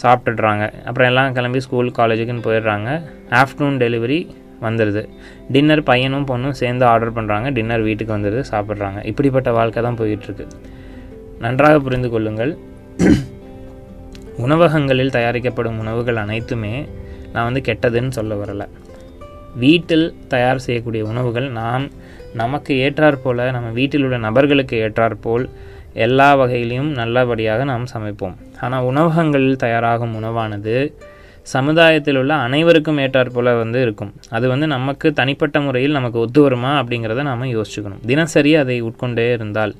சாப்பிட்டுடுறாங்க. 0.01 0.63
அப்புறம் 0.87 1.09
எல்லாம் 1.11 1.33
கிளம்பி 1.37 1.59
ஸ்கூல் 1.65 1.91
காலேஜுக்குன்னு 1.99 2.45
போயிடுறாங்க. 2.47 2.89
ஆஃப்டர்நூன் 3.41 3.77
டெலிவரி 3.83 4.19
வந்துடுது 4.65 5.03
டின்னர் 5.53 5.83
பையனும் 5.89 6.27
பொண்ணும் 6.31 6.57
சேர்ந்து 6.61 6.85
ஆர்டர் 6.91 7.15
பண்ணுறாங்க 7.17 7.47
டின்னர் 7.57 7.85
வீட்டுக்கு 7.89 8.15
வந்துடுது 8.17 8.43
சாப்பிட்றாங்க. 8.53 8.99
இப்படிப்பட்ட 9.11 9.51
வாழ்க்கை 9.59 9.83
தான் 9.87 9.99
போயிட்டுருக்கு. 10.01 10.47
நன்றாக 11.45 11.77
புரிந்து 11.87 12.11
கொள்ளுங்கள். 12.15 12.53
உணவகங்களில் 14.37 15.15
தயாரிக்கப்படும் 15.17 15.77
உணவுகள் 15.83 16.21
அனைத்துமே 16.23 16.73
நான் 17.33 17.47
வந்து 17.49 17.61
கெட்டதுன்னு 17.67 18.15
சொல்ல 18.17 18.33
வரலை. 18.35 18.67
வீட்டில் 19.63 20.13
தயார் 20.27 20.63
செய்யக்கூடிய 20.65 21.03
உணவுகள் 21.05 21.47
நாம் 21.51 21.85
நமக்கு 22.41 22.73
ஏற்றாற்போல் 22.85 23.41
நம்ம 23.51 23.69
வீட்டில் 23.79 24.03
உள்ள 24.03 24.17
நபர்களுக்கு 24.17 24.75
ஏற்றாற்போல் 24.85 25.45
எல்லா 26.05 26.35
வகையிலையும் 26.41 26.91
நல்லபடியாக 26.99 27.63
நாம் 27.63 27.85
சமைப்போம். 27.93 28.35
ஆனால் 28.61 28.83
உணவகங்களில் 28.83 29.61
தயாராகும் 29.65 30.15
உணவானது 30.19 30.75
சமுதாயத்தில் 31.53 32.17
உள்ள 32.21 32.33
அனைவருக்கும் 32.33 32.99
ஏற்றாற்போல் 33.05 33.49
வந்து 33.61 33.81
இருக்கும். 33.81 34.11
அது 34.29 34.47
வந்து 34.47 34.67
நமக்கு 34.67 35.13
தனிப்பட்ட 35.13 35.59
முறையில் 35.59 35.91
நமக்கு 35.91 36.19
ஒத்து 36.19 36.41
வருமா 36.41 36.71
அப்படிங்கிறத 36.81 37.23
நாம் 37.29 37.43
யோசிச்சுக்கணும். 37.57 38.03
தினசரி 38.11 38.55
அதை 38.55 38.81
உட்கொண்டே 38.81 39.33
இருந்தால் 39.33 39.75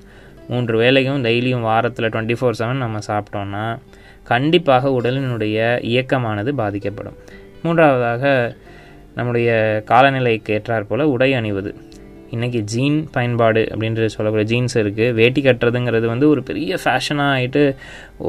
மூன்று 0.49 0.75
வேளையும் 0.81 1.19
டெய்லியும் 1.27 1.67
வாரத்தில் 1.69 2.09
டுவெண்ட்டி 2.13 2.35
ஃபோர் 2.39 2.59
செவன் 2.61 2.83
நம்ம 2.85 2.99
சாப்பிட்டோன்னா 3.07 3.65
கண்டிப்பாக 4.31 4.91
உடலினுடைய 4.99 5.57
இயக்கமானது 5.91 6.53
பாதிக்கப்படும். 6.61 7.17
மூன்றாவதாக 7.63 8.23
நம்முடைய 9.17 9.49
காலநிலைக்கு 9.89 10.53
ஏற்றாற் 10.57 10.87
போல் 10.89 11.11
உடை 11.15 11.31
அணிவது. 11.39 11.71
இன்றைக்கி 12.35 12.59
ஜீன் 12.71 12.95
பயன்பாடு 13.15 13.61
அப்படின்ற 13.71 14.05
சொல்லக்கூடிய 14.13 14.47
ஜீன்ஸ் 14.51 14.75
இருக்குது 14.81 15.15
வேட்டி 15.17 15.41
கட்டுறதுங்கிறது 15.41 16.05
வந்து 16.11 16.25
ஒரு 16.29 16.41
பெரிய 16.43 16.77
ஃபேஷனாக 16.83 17.33
ஆகிட்டு 17.35 17.61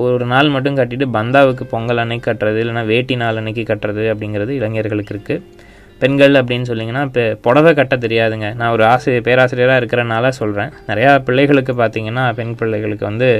ஒரு 0.03 0.25
நாள் 0.33 0.51
மட்டும் 0.55 0.77
கட்டிட்டு 0.81 1.07
பந்தாவுக்கு 1.17 1.67
பொங்கல் 1.71 2.03
அன்னைக்கு 2.03 2.27
கட்டுறது 2.31 2.59
இல்லைனா 2.65 2.83
வேட்டி 2.93 3.17
நாள் 3.23 3.39
அன்னைக்கு 3.41 3.65
கட்டுறது 3.71 4.05
அப்படிங்கிறது 4.13 4.53
இளைஞர்களுக்கு 4.59 5.15
இருக்குது 5.15 5.43
பெண்கள் 6.03 6.35
அப்படின்னு 6.41 6.69
சொல்லிங்கன்னா 6.71 7.05
இப்போ 7.09 7.25
புடவை 7.47 7.73
கட்ட 7.75 7.97
தெரியாதுங்க. 7.97 8.49
நான் 8.61 8.73
ஒரு 8.77 8.85
ஆசிரியர் 8.93 9.27
பேராசிரியராக 9.29 9.81
இருக்கிறனால 9.83 10.29
சொல்கிறேன் 10.41 10.73
நிறையா 10.91 11.13
பிள்ளைகளுக்கு 11.29 11.75
பார்த்தீங்கன்னா 11.83 12.25
பெண் 12.41 12.55
பிள்ளைகளுக்கு 12.63 13.07
வந்து 13.11 13.31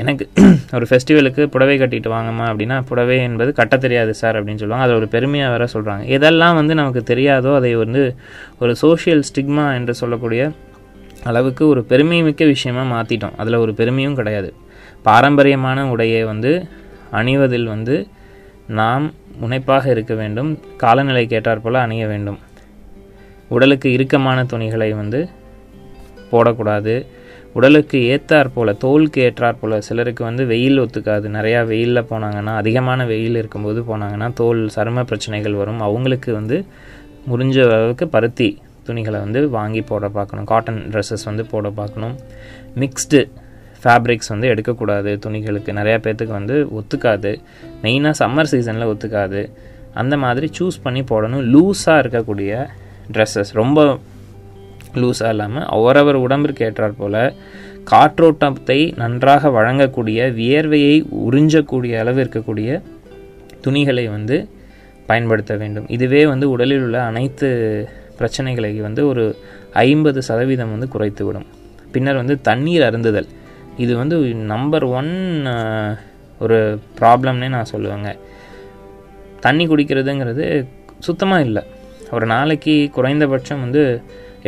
எனக்கு 0.00 0.24
ஒரு 0.76 0.86
ஃபெஸ்டிவலுக்கு 0.88 1.42
புடவை 1.46 1.74
கட்டிட்டு 1.80 2.08
வாங்கம்மா 2.14 2.46
அப்படின்னா 2.50 2.76
புடவை 2.88 3.16
என்பது 3.28 3.50
கட்ட 3.52 3.74
தெரியாது 3.76 4.12
சார் 4.14 4.36
அப்படின்னு 4.38 4.62
சொல்லுவாங்க. 4.62 4.86
அதை 4.86 4.94
ஒரு 4.96 5.08
பெருமையாக 5.08 5.52
வேற 5.54 5.64
சொல்கிறாங்க 5.74 6.02
எதெல்லாம் 6.16 6.54
வந்து 6.54 6.74
நமக்கு 6.74 7.02
தெரியாதோ 7.12 7.54
அதை 7.54 7.74
வந்து 7.74 8.02
ஒரு 8.58 8.72
சோஷியல் 8.76 9.22
ஸ்டிக்மா 9.28 9.64
என்று 9.78 9.94
சொல்லக்கூடிய 9.94 10.42
அளவுக்கு 11.24 11.62
ஒரு 11.68 11.84
பெருமை 11.84 12.18
மிக்க 12.22 12.44
விஷயமாக 12.44 12.86
மாற்றிட்டோம் 12.94 13.36
அதில் 13.36 13.62
ஒரு 13.64 13.74
பெருமையும் 13.74 14.14
கிடையாது. 14.14 14.50
பாரம்பரியமான 15.02 15.78
உடையை 15.94 16.24
வந்து 16.24 16.52
அணிவதில் 17.10 17.66
வந்து 17.66 17.96
நாம் 18.80 19.04
முனைப்பாக 19.38 19.90
இருக்க 19.90 20.14
வேண்டும். 20.14 20.50
காலநிலைக்கு 20.82 21.36
ஏற்றாற்போல் 21.38 21.84
அணிய 21.86 22.06
வேண்டும். 22.06 22.38
உடலுக்கு 23.48 23.88
இறுக்கமான 23.92 24.38
துணிகளை 24.44 24.90
வந்து 24.92 25.20
போடக்கூடாது. 26.30 26.94
உடலுக்கு 27.56 27.98
ஏற்றாற் 28.14 28.50
போல் 28.54 28.78
தோலுக்கு 28.84 29.20
ஏற்றாற் 29.26 29.58
போல் 29.60 29.74
சிலருக்கு 29.86 30.22
வந்து 30.24 30.42
வெயில் 30.52 30.80
ஒத்துக்காது. 30.80 31.26
நிறையா 31.36 31.60
வெயிலில் 31.70 32.08
போனாங்கன்னா 32.10 32.52
அதிகமான 32.62 33.06
வெயில் 33.06 33.36
இருக்கும்போது 33.40 33.80
போனாங்கன்னா 33.90 34.28
தோல் 34.40 34.60
சரும 34.76 35.04
பிரச்சனைகள் 35.10 35.58
வரும். 35.60 35.80
அவங்களுக்கு 35.80 36.30
வந்து 36.32 36.58
முடிஞ்ச 37.30 37.56
அளவுக்கு 37.66 38.06
பருத்தி 38.08 38.48
துணிகளை 38.88 39.20
வந்து 39.20 39.40
வாங்கி 39.56 39.82
போட 39.90 40.08
பார்க்கணும். 40.08 40.48
காட்டன் 40.52 40.82
ட்ரெஸ்ஸஸ் 40.90 41.24
வந்து 41.24 41.44
போட 41.52 41.70
பார்க்கணும். 41.80 42.16
மிக்ஸ்டு 42.82 43.20
ஃபேப்ரிக்ஸ் 43.84 44.30
வந்து 44.32 44.46
எடுக்கக்கூடாது 44.52 45.10
துணிகளுக்கு. 45.24 45.70
நிறையா 45.80 45.98
பேர்த்துக்கு 46.04 46.36
வந்து 46.40 46.56
ஒத்துக்காது. 46.78 47.32
மெயினாக 47.82 48.14
சம்மர் 48.20 48.50
சீசனில் 48.52 48.90
ஒத்துக்காது. 48.92 49.42
அந்த 50.02 50.14
மாதிரி 50.24 50.50
சூஸ் 50.58 50.78
பண்ணி 50.82 51.02
போடணும். 51.10 51.44
லூஸாக 51.54 52.02
இருக்கக்கூடிய 52.04 52.52
ட்ரெஸ்ஸஸ் 53.12 53.52
ரொம்ப 53.52 53.98
லூஸாக 55.00 55.28
இல்லாமல் 55.28 55.66
அவரவர் 55.76 56.14
உடம்பிற்கு 56.14 56.62
ஏற்றாற் 56.68 56.98
போல் 56.98 57.34
காற்றோட்டத்தை 57.90 58.78
நன்றாக 58.96 59.48
வழங்கக்கூடிய 59.48 60.20
வியர்வையை 60.40 60.94
உறிஞ்சக்கூடிய 61.30 61.98
அளவு 61.98 62.20
இருக்கக்கூடிய 62.24 62.82
துணிகளை 63.60 64.08
வந்து 64.08 64.36
பயன்படுத்த 65.06 65.56
வேண்டும். 65.56 65.86
இதுவே 65.88 66.26
வந்து 66.26 66.50
உடலில் 66.50 66.82
உள்ள 66.82 67.02
அனைத்து 67.02 67.48
பிரச்சனைகளை 68.18 68.70
வந்து 68.80 69.06
ஒரு 69.08 69.24
ஐம்பது 69.72 70.22
சதவீதம் 70.22 70.72
வந்து 70.74 70.88
குறைத்துவிடும். 70.94 71.46
பின்னர் 71.92 72.14
வந்து 72.14 72.40
தண்ணீர் 72.40 72.82
அருந்துதல். 72.82 73.28
இது 73.76 73.96
வந்து 73.96 74.16
நம்பர் 74.34 74.84
ஒன் 74.98 75.12
ஒரு 76.40 76.58
ப்ராப்ளம்னே 77.00 77.48
நான் 77.48 77.72
சொல்லுவேங்க. 77.72 78.10
தண்ணி 79.40 79.64
குடிக்கிறதுங்கிறது 79.66 80.46
சுத்தமாக 80.98 81.42
இல்லை. 81.42 81.62
ஒரு 82.12 82.26
நாளைக்கு 82.26 82.74
குறைந்தபட்சம் 82.92 83.60
வந்து 83.60 83.82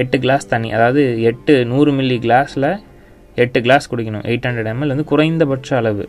எட்டு 0.03 0.17
கிளாஸ் 0.25 0.51
தண்ணி 0.53 0.69
அதாவது 0.77 1.03
எட்டு 1.31 1.55
நூறு 1.73 1.91
மில்லி 1.99 2.17
கிளாஸில் 2.27 2.71
எட்டு 3.43 3.59
கிளாஸ் 3.65 3.89
குடிக்கணும். 3.91 4.25
எயிட் 4.31 4.47
ஹண்ட்ரட் 4.49 4.71
எம்எல் 4.73 4.93
வந்து 4.93 5.07
குறைந்தபட்ச 5.13 5.71
அளவு. 5.81 6.05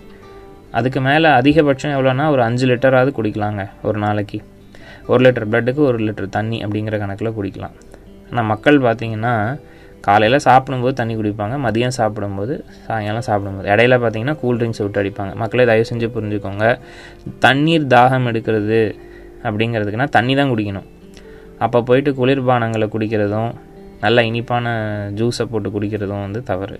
அதுக்கு 0.78 1.00
மேலே 1.08 1.30
அதிகபட்சம் 1.40 1.94
எவ்வளோனா 1.96 2.26
ஒரு 2.34 2.42
அஞ்சு 2.48 2.66
லிட்டராவது 2.72 3.12
குடிக்கலாங்க 3.18 3.62
ஒரு 3.88 3.98
நாளைக்கு. 4.06 4.40
ஒரு 5.12 5.22
லிட்டர் 5.26 5.48
பிளட்டுக்கு 5.52 5.82
ஒரு 5.90 6.00
லிட்டர் 6.08 6.28
தண்ணி 6.38 6.58
அப்படிங்கிற 6.66 6.98
கணக்கில் 7.04 7.36
குடிக்கலாம். 7.38 7.76
ஆனால் 8.30 8.48
மக்கள் 8.52 8.78
பார்த்திங்கன்னா 8.88 9.34
காலையில் 10.08 10.44
சாப்பிடும்போது 10.48 10.94
தண்ணி 11.00 11.14
குடிப்பாங்க 11.20 11.56
மதியம் 11.64 11.96
சாப்பிடும்போது 12.00 12.54
சாயங்காலம் 12.86 13.26
சாப்பிடும்போது. 13.30 13.68
இடையில 13.74 13.96
பார்த்தீங்கன்னா 14.04 14.36
கூல் 14.42 14.60
ட்ரிங்க்ஸ் 14.60 14.82
விட்டு 14.84 15.02
அடிப்பாங்க. 15.02 15.32
மக்களே 15.42 15.66
தயவு 15.70 15.88
செஞ்சு 15.92 16.08
புரிஞ்சுக்கோங்க. 16.16 16.66
தண்ணீர் 17.46 17.88
தாகம் 17.96 18.28
எடுக்கிறது 18.32 18.82
அப்படிங்கிறதுக்குனா 19.48 20.08
தண்ணி 20.18 20.36
தான் 20.40 20.52
குடிக்கணும். 20.54 20.88
அப்போ 21.66 21.78
போயிட்டு 21.90 22.12
குளிர்பானங்களை 22.20 22.88
குடிக்கிறதும் 22.96 23.52
நல்ல 24.02 24.24
இனிப்பான 24.24 24.68
ஜூஸை 25.16 25.46
போட்டு 25.46 25.70
குடிக்கிறதும் 25.70 26.26
வந்து 26.26 26.44
தவறு. 26.44 26.80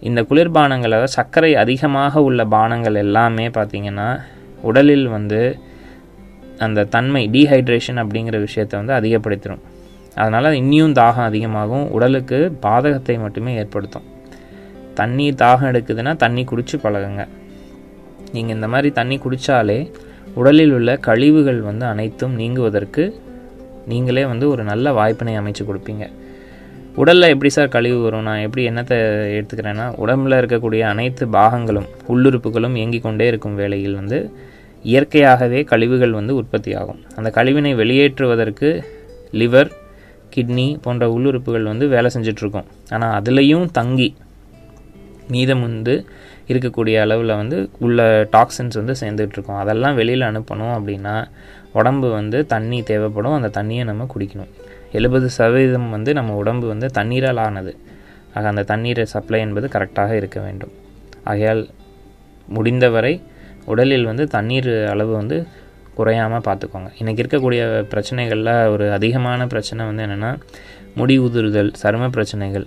இந்த 0.00 0.22
குளிர்பானங்களை 0.22 1.04
சர்க்கரை 1.04 1.54
அதிகமாக 1.56 2.22
உள்ள 2.22 2.44
பானங்கள் 2.44 2.94
எல்லாமே 2.94 3.48
பார்த்திங்கன்னா 3.48 4.20
உடலில் 4.62 5.06
வந்து 5.08 5.40
அந்த 6.58 6.84
தன்மை 6.84 7.28
டீஹைட்ரேஷன் 7.28 8.00
அப்படிங்கிற 8.02 8.38
விஷயத்தை 8.38 8.84
வந்து 8.84 8.94
அதிகப்படுத்திடும் 8.98 9.64
அதனால் 10.14 10.44
இன்னியும் 10.44 10.94
தாகம் 11.00 11.28
அதிகமாகும் 11.30 11.90
உடலுக்கு 11.90 12.38
பாதகத்தை 12.62 13.18
மட்டுமே 13.18 13.54
ஏற்படுத்தும். 13.56 14.06
தண்ணி 14.94 15.30
தாகம் 15.30 15.70
எடுக்குதுன்னா 15.70 16.16
தண்ணி 16.16 16.44
குடித்து 16.44 16.76
பழகுங்க. 16.78 17.28
நீங்கள் 18.32 18.54
இந்த 18.54 18.68
மாதிரி 18.68 18.92
தண்ணி 18.92 19.16
குடித்தாலே 19.18 19.92
உடலில் 20.34 20.72
உள்ள 20.72 20.96
கழிவுகள் 20.96 21.60
வந்து 21.60 21.86
அனைத்தும் 21.86 22.38
நீங்குவதற்கு 22.38 23.04
நீங்களே 23.92 24.24
வந்து 24.32 24.46
ஒரு 24.48 24.62
நல்ல 24.70 24.92
வாய்ப்பினை 24.98 25.34
அமைச்சு 25.40 25.64
கொடுப்பீங்க. 25.68 26.04
உடலில் 27.00 27.32
எப்படி 27.32 27.50
சார் 27.56 27.72
கழிவு 27.74 27.98
வரும்? 28.02 28.26
நான் 28.28 28.42
எப்படி 28.46 28.62
என்னத்தை 28.70 28.96
எடுத்துக்கிறேன்னா 29.38 29.86
உடம்பில் 30.02 30.38
இருக்கக்கூடிய 30.40 30.82
அனைத்து 30.92 31.24
பாகங்களும் 31.36 31.88
உள்ளுறுப்புகளும் 32.12 32.76
இயங்கிக் 32.80 33.06
கொண்டே 33.06 33.26
இருக்கும் 33.26 33.58
வேளையில் 33.60 33.98
வந்து 34.00 34.18
இயற்கையாகவே 34.92 35.60
கழிவுகள் 35.64 36.16
வந்து 36.18 36.32
உற்பத்தி 36.34 36.72
ஆகும் 36.74 37.00
அந்த 37.16 37.28
கழிவினை 37.36 37.72
வெளியேற்றுவதற்கு 37.82 38.68
லிவர் 39.40 39.70
கிட்னி 40.34 40.66
போன்ற 40.84 41.04
உள்ளுறுப்புகள் 41.14 41.70
வந்து 41.72 41.86
வேலை 41.88 42.10
செஞ்சிட்ருக்கோம். 42.14 42.66
ஆனால் 42.90 43.14
அதுலேயும் 43.20 43.66
தங்கி 43.72 44.08
மீதம் 45.28 45.60
வந்து 45.60 46.06
இருக்கக்கூடிய 46.48 47.00
அளவில் 47.00 47.32
வந்து 47.36 47.70
உள்ள 47.78 48.28
டாக்ஸின்ஸ் 48.32 48.78
வந்து 48.80 48.94
சேர்ந்துட்ருக்கோம் 49.00 49.58
அதெல்லாம் 49.58 49.94
வெளியில் 49.94 50.20
அனுப்பணும் 50.20 50.74
அப்படின்னா 50.76 51.26
உடம்பு 51.72 52.10
வந்து 52.10 52.46
தண்ணி 52.46 52.82
தேவைப்படும். 52.82 53.32
அந்த 53.32 53.62
தண்ணியை 53.62 53.84
நம்ம 53.84 54.06
குடிக்கணும். 54.14 54.52
எழுபது 54.92 55.28
சதவீதம் 55.28 55.90
வந்து 55.90 56.12
நம்ம 56.12 56.34
உடம்பு 56.34 56.66
வந்து 56.66 56.86
தண்ணீரால் 56.86 57.36
ஆனது. 57.36 57.76
ஆக 58.34 58.48
அந்த 58.48 58.62
தண்ணீரை 58.62 59.04
சப்ளை 59.04 59.40
என்பது 59.40 59.66
கரெக்டாக 59.66 60.10
இருக்க 60.12 60.40
வேண்டும். 60.40 60.72
ஆகையால் 61.24 61.68
முடிந்தவரை 62.48 63.22
உடலில் 63.64 64.04
வந்து 64.04 64.26
தண்ணீர் 64.26 64.86
அளவு 64.88 65.12
வந்து 65.12 65.46
குறையாமல் 65.94 66.40
பார்த்துக்கோங்க. 66.40 66.88
இன்றைக்கி 67.00 67.22
இருக்கக்கூடிய 67.24 67.62
பிரச்சனைகளில் 67.92 68.68
ஒரு 68.68 68.92
அதிகமான 68.92 69.46
பிரச்சனை 69.46 69.86
வந்து 69.86 70.04
என்னென்னா 70.04 70.40
முடி 70.94 71.20
உதிர்தல் 71.20 71.72
சரும 71.82 72.08
பிரச்சனைகள். 72.08 72.66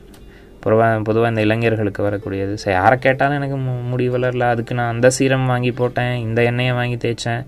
பொதுவாக 0.59 0.99
பொதுவாக 0.99 1.29
இந்த 1.29 1.41
இளைஞர்களுக்கு 1.41 2.03
வரக்கூடியது. 2.03 2.53
சரி 2.53 2.75
யாரை 2.75 2.97
கேட்டாலும் 2.97 3.35
எனக்கு 3.35 3.57
மு- 3.57 3.87
முடி 3.89 4.09
வளரல 4.09 4.39
அதுக்கு 4.39 4.75
நான் 4.75 4.93
அந்த 4.93 5.09
சீரம் 5.09 5.45
வாங்கி 5.45 5.71
போட்டேன் 5.71 6.15
இந்த 6.15 6.43
எண்ணெயை 6.43 6.73
வாங்கி 6.73 6.95
தேய்ச்சேன். 6.95 7.45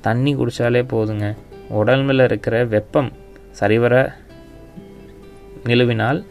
தண்ணி 0.00 0.34
குடித்தாலே 0.34 0.82
போதுங்க. 0.82 1.36
உடம்புல 1.70 2.24
இருக்கிற 2.24 2.64
வெப்பம் 2.64 3.12
சரிவர 3.50 4.14
நிலுவினால் 5.64 6.24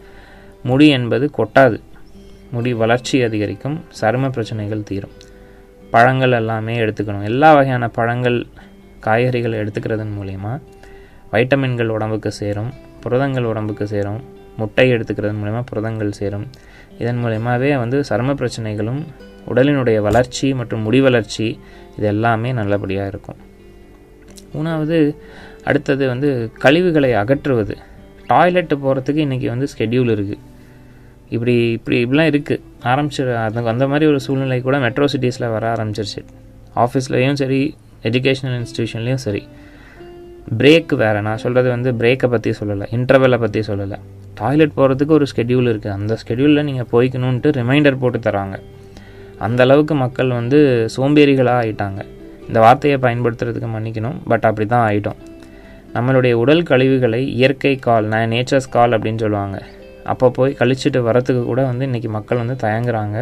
முடி 0.64 0.88
என்பது 0.88 1.30
கொட்டாது. 1.38 1.80
முடி 2.52 2.74
வளர்ச்சி 2.74 3.24
அதிகரிக்கும் 3.24 3.84
சரும 4.02 4.30
பிரச்சனைகள் 4.30 4.84
தீரும். 4.84 5.12
பழங்கள் 5.92 6.32
எல்லாமே 6.32 6.78
எடுத்துக்கணும். 6.78 7.24
எல்லா 7.24 7.54
வகையான 7.54 7.88
பழங்கள் 7.88 8.48
காய்கறிகள் 9.00 9.66
எடுத்துக்கிறதன் 9.66 10.10
மூலிமா 10.22 10.62
வைட்டமின்கள் 11.32 11.88
உடம்புக்கு 11.88 12.32
சேரும். 12.32 12.74
புரதங்கள் 13.06 13.50
உடம்புக்கு 13.52 13.88
சேரும். 13.94 14.22
முட்டை 14.60 14.86
எடுத்துக்கிறதன் 14.94 15.40
மூலயமா 15.42 15.62
புரதங்கள் 15.70 16.12
சேரும். 16.20 16.46
இதன் 17.02 17.20
மூலயமாவே 17.24 17.72
வந்து 17.84 17.98
சரும 18.10 18.36
பிரச்சனைகளும் 18.42 19.02
உடலினுடைய 19.52 19.98
வளர்ச்சி 20.06 20.48
மற்றும் 20.60 20.84
முடி 20.86 21.00
வளர்ச்சி 21.08 21.48
இது 21.98 22.08
எல்லாமே 22.14 22.52
நல்லபடியாக 22.60 23.12
இருக்கும். 23.14 23.40
மூணாவது 24.54 24.98
அடுத்தது 25.70 26.04
வந்து 26.12 26.30
கழிவுகளை 26.64 27.12
அகற்றுவது. 27.22 27.76
டாய்லெட்டு 28.30 28.76
போகிறதுக்கு 28.84 29.22
இன்றைக்கி 29.26 29.48
வந்து 29.54 29.68
ஸ்கெடியூல் 29.74 30.12
இருக்குது 30.16 30.42
இப்படி 31.36 31.54
இப்படி 31.78 31.98
இப்படிலாம் 32.06 32.30
இருக்குது 32.32 32.64
ஆரம்பிச்சு 32.92 33.22
அந்த 33.44 33.62
அந்த 33.74 33.86
மாதிரி 33.92 34.06
ஒரு 34.12 34.20
சூழ்நிலை 34.26 34.58
கூட 34.68 34.78
மெட்ரோ 34.86 35.06
சிட்டிஸில் 35.14 35.52
வர 35.56 35.66
ஆரம்பிச்சிருச்சு. 35.76 36.22
ஆஃபீஸ்லேயும் 36.84 37.40
சரி 37.42 37.62
எஜுகேஷனல் 38.10 38.58
இன்ஸ்டியூஷன்லேயும் 38.62 39.24
சரி. 39.28 39.42
பிரேக் 40.62 40.92
வேறு. 41.02 41.20
நான் 41.28 41.42
சொல்கிறது 41.44 41.70
வந்து 41.76 41.92
பிரேக்கை 42.02 42.28
பற்றி 42.34 42.52
சொல்லலை. 42.60 42.86
இன்டர்வெலை 42.98 43.38
பற்றி 43.44 43.62
சொல்லலை. 43.70 43.98
டாய்லெட் 44.40 44.76
போகிறதுக்கு 44.78 45.14
ஒரு 45.18 45.26
ஸ்கெடியூல் 45.32 45.70
இருக்குது 45.72 45.94
அந்த 45.98 46.14
ஸ்கெடியூலில் 46.22 46.66
நீங்கள் 46.70 46.90
போய்க்கணுன்ட்டு 46.94 47.52
ரிமைண்டர் 47.60 48.02
போட்டு 48.02 48.20
தராங்க. 48.28 48.58
அந்த 49.46 49.62
அளவுக்கு 49.66 49.96
மக்கள் 50.04 50.30
வந்து 50.40 50.60
சோம்பேறிகளாக 50.96 51.62
ஆயிட்டாங்க. 51.62 52.02
இந்த 52.48 52.60
வார்த்தையை 52.66 52.98
பயன்படுத்துறதுக்கு 53.06 53.70
மன்னிக்கணும். 53.76 54.18
பட் 54.32 54.46
அப்படி 54.50 54.68
தான் 54.74 54.86
ஆகிட்டோம் 54.90 55.22
நம்மளுடைய 55.96 56.34
உடல் 56.44 56.64
கழிவுகளை 56.70 57.22
இயற்கை 57.40 57.74
கால் 57.88 58.06
நான் 58.14 58.32
நேச்சர்ஸ் 58.34 58.74
கால் 58.76 58.96
அப்படின்னு 58.96 59.24
சொல்லுவாங்க. 59.26 59.58
அப்போ 60.12 60.26
போய் 60.38 60.58
கழிச்சிட்டு 60.60 61.00
வரத்துக்கு 61.10 61.44
கூட 61.52 61.62
வந்து 61.72 61.86
இன்றைக்கி 61.90 62.10
மக்கள் 62.18 62.42
வந்து 62.44 62.56
தயங்குறாங்க. 62.66 63.18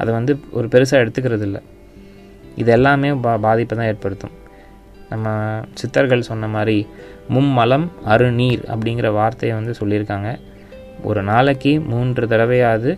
அதை 0.00 0.10
வந்து 0.18 0.32
ஒரு 0.58 0.66
பெருசாக 0.74 1.02
எடுத்துக்கிறது 1.04 1.44
இல்லை 1.48 1.60
இது 2.62 2.70
எல்லாமே 2.76 3.10
பா 3.24 3.32
பாதிப்பை 3.44 3.74
தான் 3.78 3.88
ஏற்படுத்தும். 3.92 4.34
நம்ம 5.10 5.28
சித்தர்கள் 5.80 6.28
சொன்ன 6.30 6.48
மாதிரி 6.54 6.78
மும்மலம் 7.34 7.86
அருநீர் 8.12 8.62
அப்படிங்கிற 8.72 9.08
வார்த்தையை 9.18 9.54
வந்து 9.58 9.74
சொல்லியிருக்காங்க. 9.80 10.30
ஒரு 11.08 11.20
நாளைக்கு 11.30 11.72
மூன்று 11.90 12.24
தடவையாவது 12.32 12.90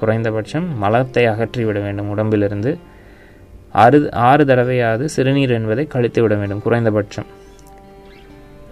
குறைந்தபட்சம் 0.00 0.66
மலத்தை 0.82 1.24
அகற்றி 1.32 1.62
விட 1.64 1.78
வேண்டும் 1.86 2.10
உடம்பிலிருந்து. 2.14 2.72
ஆறு 3.82 3.98
ஆறு 4.28 4.42
தடவையாவது 4.50 5.04
சிறுநீர் 5.14 5.56
என்பதை 5.56 5.84
கழித்து 5.94 6.20
விட 6.22 6.34
வேண்டும் 6.34 6.62
குறைந்தபட்சம். 6.66 7.28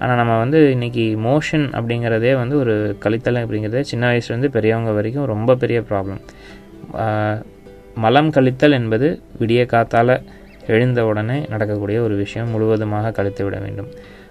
ஆனால் 0.01 0.19
நம்ம 0.21 0.33
வந்து 0.43 0.59
இன்றைக்கி 0.75 1.05
மோஷன் 1.27 1.67
அப்படிங்கிறதே 1.79 2.33
வந்து 2.41 2.57
ஒரு 2.63 2.75
கழித்தல் 3.05 3.43
அப்படிங்கிறதே 3.43 3.83
சின்ன 3.91 4.11
வயசுலேருந்து 4.11 4.51
பெரியவங்க 4.57 4.91
வரைக்கும் 4.99 5.29
ரொம்ப 5.33 5.57
பெரிய 5.63 5.79
ப்ராப்ளம் 5.91 6.21
மலம் 8.05 8.33
கழித்தல் 8.37 8.77
என்பது 8.79 9.09
விடிய 9.41 9.63
காத்தால் 9.67 10.15
எழுந்த 10.67 11.07
உடனே 11.07 11.47
நடக்கக்கூடிய 11.49 12.03
ஒரு 12.03 12.15
விஷயம் 12.17 12.49
முழுவதுமாக 12.49 13.11
கழித்து 13.11 13.45
விட 13.45 13.59
வேண்டும். 13.59 13.89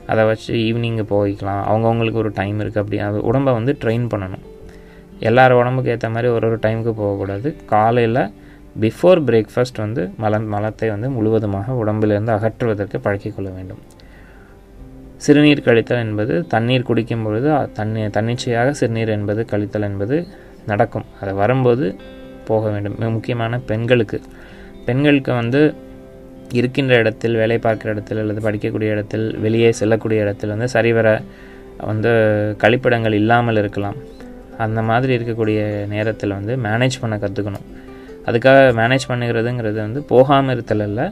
அதை 0.08 0.26
வச்சு 0.26 0.56
ஈவினிங்கு 0.56 1.04
போய்க்கலாம். 1.14 1.62
அவங்கவுங்களுக்கு 1.72 2.22
ஒரு 2.24 2.32
டைம் 2.34 2.60
இருக்குது 2.60 2.78
அப்படி. 2.78 3.00
அது 3.00 3.22
உடம்பை 3.22 3.54
வந்து 3.54 3.78
ட்ரெயின் 3.84 4.08
பண்ணணும். 4.14 4.44
எல்லார் 5.20 5.52
உடம்புக்கு 5.52 5.92
ஏற்ற 5.92 6.10
மாதிரி 6.10 6.32
ஒரு 6.32 6.48
ஒரு 6.48 6.58
டைமுக்கு 6.58 6.92
போகக்கூடாது. 6.92 7.56
காலையில் 7.66 8.32
பிஃபோர் 8.82 9.20
பிரேக்ஃபாஸ்ட் 9.28 9.78
வந்து 9.78 10.12
மலம் 10.18 10.54
மலத்தை 10.54 10.90
வந்து 10.90 11.10
முழுவதுமாக 11.10 11.74
உடம்பிலிருந்து 11.74 12.32
அகற்றுவதற்கு 12.32 12.98
பழக்கிக்கொள்ள 13.04 13.54
வேண்டும். 13.54 13.82
சிறுநீர் 15.18 15.66
கழித்தல் 15.66 15.98
என்பது 15.98 16.48
தண்ணீர் 16.48 16.84
குடிக்கும் 16.84 17.24
பொழுது 17.24 17.72
தண்ணி 17.74 18.08
தன்னிச்சையாக 18.08 18.72
சிறுநீர் 18.72 19.10
என்பது 19.10 19.46
கழித்தல் 19.52 19.82
என்பது 19.82 20.28
நடக்கும். 20.66 21.06
அதை 21.22 21.34
வரும்போது 21.34 21.96
போக 22.46 22.70
வேண்டும். 22.70 22.96
மிக 22.98 23.10
முக்கியமான 23.10 23.60
பெண்களுக்கு. 23.60 24.22
பெண்களுக்கு 24.86 25.34
வந்து 25.34 25.62
இருக்கின்ற 26.60 26.94
இடத்தில் 27.02 27.36
வேலை 27.42 27.58
பார்க்குற 27.66 27.90
இடத்தில் 27.96 28.22
அல்லது 28.24 28.42
படிக்கக்கூடிய 28.48 28.90
இடத்தில் 28.96 29.26
வெளியே 29.46 29.70
செல்லக்கூடிய 29.80 30.26
இடத்தில் 30.26 30.54
வந்து 30.56 30.68
சரிவர 30.76 31.08
வந்து 31.90 32.12
கழிப்பிடங்கள் 32.64 33.18
இல்லாமல் 33.22 33.60
இருக்கலாம். 33.62 33.98
அந்த 34.66 34.82
மாதிரி 34.90 35.12
இருக்கக்கூடிய 35.18 35.60
நேரத்தில் 35.94 36.36
வந்து 36.38 36.54
மேனேஜ் 36.66 36.98
பண்ண 37.04 37.16
கற்றுக்கணும் 37.24 37.66
அதுக்காக 38.28 38.60
மேனேஜ் 38.80 39.10
பண்ணுகிறதுங்கிறது 39.12 39.80
வந்து 39.86 40.02
போகாமல் 40.12 40.54
இருத்தல் 40.56 40.86
இல்லை 40.90 41.06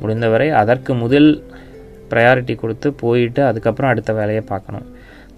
முடிந்தவரை 0.00 0.48
அதற்கு 0.62 0.92
முதல் 1.04 1.30
ப்ரையாரிட்டி 2.10 2.54
கொடுத்து 2.62 2.88
போயிட்டு 3.02 3.40
அதுக்கப்புறம் 3.50 3.90
அடுத்த 3.92 4.12
வேலையை 4.20 4.42
பார்க்கணும். 4.52 4.86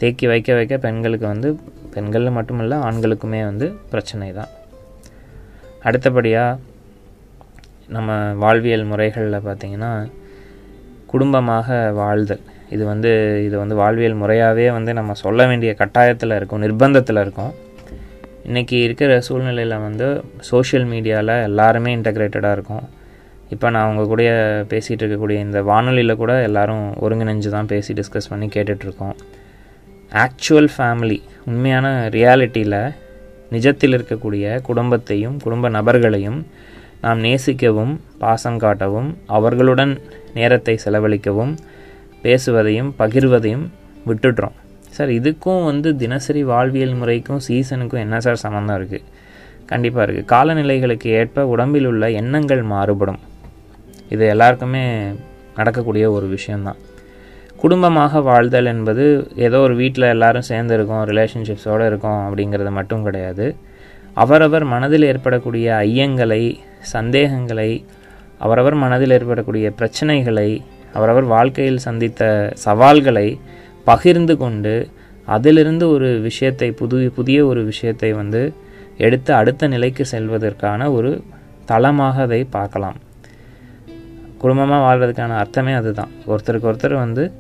தேக்கி 0.00 0.26
வைக்க 0.32 0.54
வைக்க 0.58 0.74
பெண்களுக்கு 0.84 1.26
வந்து 1.26 1.48
பெண்கள் 1.94 2.34
மட்டுமல்ல 2.36 2.76
ஆண்களுக்குமே 2.88 3.40
வந்து 3.50 3.66
பிரச்சனை 3.92 4.28
தான் 4.38 4.52
அடுத்தபடியாக 5.88 6.58
நம்ம 7.88 8.32
வாழ்வியல் 8.34 8.84
முறைகளில் 8.84 9.46
பார்த்திங்கன்னா 9.46 9.92
குடும்பமாக 11.06 11.92
வாழ்தல். 11.92 12.42
இது 12.70 12.84
வந்து 12.84 13.10
இது 13.46 13.58
வந்து 13.58 13.74
வாழ்வியல் 13.74 14.20
முறையாகவே 14.22 14.72
வந்து 14.72 14.92
நம்ம 14.92 15.12
சொல்ல 15.12 15.46
வேண்டிய 15.46 15.74
கட்டாயத்தில் 15.80 16.36
இருக்கும் 16.36 16.62
நிர்பந்தத்தில் 16.64 17.20
இருக்கும். 17.24 17.52
இன்றைக்கி 18.48 18.72
இருக்கிற 18.72 19.20
சூழ்நிலையில் 19.20 19.76
வந்து 19.78 20.22
சோஷியல் 20.50 20.86
மீடியாவில் 20.92 21.34
எல்லாருமே 21.48 21.90
இன்டகிரேட்டடாக 21.96 22.56
இருக்கும். 22.58 22.84
இப்போ 23.50 23.70
நான் 23.70 23.84
அவங்க 23.86 24.04
கூட 24.06 24.22
பேசிகிட்டு 24.70 25.02
இருக்கக்கூடிய 25.04 25.38
இந்த 25.46 25.62
வானொலியில் 25.62 26.20
கூட 26.22 26.42
எல்லோரும் 26.48 26.84
ஒருங்கிணைஞ்சு 27.04 27.48
தான் 27.48 27.70
பேசி 27.72 27.92
டிஸ்கஸ் 28.00 28.30
பண்ணி 28.32 28.48
கேட்டுட்ருக்கோம். 28.56 29.16
ஆக்சுவல் 30.12 30.70
ஃபேமிலி 30.76 31.20
உண்மையான 31.44 32.08
ரியாலிட்டியில் 32.16 32.80
நிஜத்தில் 33.50 33.96
இருக்கக்கூடிய 33.98 34.60
குடும்பத்தையும் 34.68 35.36
குடும்ப 35.38 35.68
நபர்களையும் 35.68 36.46
நாம் 37.04 37.22
நேசிக்கவும் 37.26 37.94
பாசம் 38.22 38.58
காட்டவும் 38.64 39.08
அவர்களுடன் 39.36 39.92
நேரத்தை 40.38 40.74
செலவழிக்கவும் 40.84 41.54
பேசுவதையும் 42.24 42.90
பகிர்வதையும் 43.00 43.64
விட்டுடுறோம். 44.08 44.56
சார் 44.96 45.10
இதுக்கும் 45.18 45.64
வந்து 45.70 45.88
தினசரி 46.02 46.42
வாழ்வியல் 46.52 46.96
முறைக்கும் 47.00 47.42
சீசனுக்கும் 47.48 48.02
என்ன 48.04 48.16
சார் 48.26 48.42
சம்மந்தம் 48.44 48.78
இருக்குது 48.78 49.08
கண்டிப்பாக 49.70 50.04
இருக்குது 50.06 50.28
காலநிலைகளுக்கு 50.32 51.08
ஏற்ப 51.18 51.44
உடம்பில் 51.54 51.88
உள்ள 51.90 52.04
எண்ணங்கள் 52.20 52.62
மாறுபடும். 52.72 53.20
இது 54.14 54.24
எல்லாருக்குமே 54.34 54.84
நடக்கக்கூடிய 55.60 56.04
ஒரு 56.16 56.26
விஷயந்தான் 56.36 56.80
குடும்பமாக 57.62 58.20
வாழ்தல் 58.28 58.70
என்பது 58.74 59.04
ஏதோ 59.46 59.58
ஒரு 59.66 59.74
வீட்டில் 59.80 60.12
எல்லாரும் 60.14 60.48
சேர்ந்து 60.50 60.74
இருக்கோம் 60.76 61.02
ரிலேஷன்ஷிப்ஸோடு 61.10 61.84
இருக்கோம் 61.90 62.20
அப்படிங்கிறது 62.26 62.70
மட்டும் 62.78 63.04
கிடையாது. 63.06 63.46
அவரவர் 64.22 64.64
மனதில் 64.72 65.08
ஏற்படக்கூடிய 65.10 65.66
ஐயங்களை 65.86 66.42
சந்தேகங்களை 66.82 67.84
அவரவர் 68.38 68.74
மனதில் 68.74 69.10
ஏற்படக்கூடிய 69.10 69.72
பிரச்சனைகளை 69.78 70.62
அவரவர் 70.92 71.24
வாழ்க்கையில் 71.24 71.78
சந்தித்த 71.78 72.52
சவால்களை 72.54 73.38
பகிர்ந்து 73.84 74.36
கொண்டு 74.36 74.88
அதிலிருந்து 75.26 75.90
ஒரு 75.90 76.20
விஷயத்தை 76.20 76.72
புது 76.72 77.12
புதிய 77.14 77.46
ஒரு 77.46 77.64
விஷயத்தை 77.64 78.12
வந்து 78.12 78.52
எடுத்து 78.96 79.34
அடுத்த 79.34 79.68
நிலைக்கு 79.68 80.06
செல்வதற்கான 80.10 80.92
ஒரு 80.92 81.24
தளமாக 81.64 82.22
அதை 82.22 82.44
பார்க்கலாம். 82.44 82.96
குடும்பமாக 84.38 84.82
வாழ்கிறதுக்கான 84.86 85.36
அர்த்தமே 85.36 85.72
அதுதான். 85.72 86.10
ஒருத்தருக்கு 86.26 86.68
ஒருத்தர் 86.72 86.94
வந்து 86.94 87.32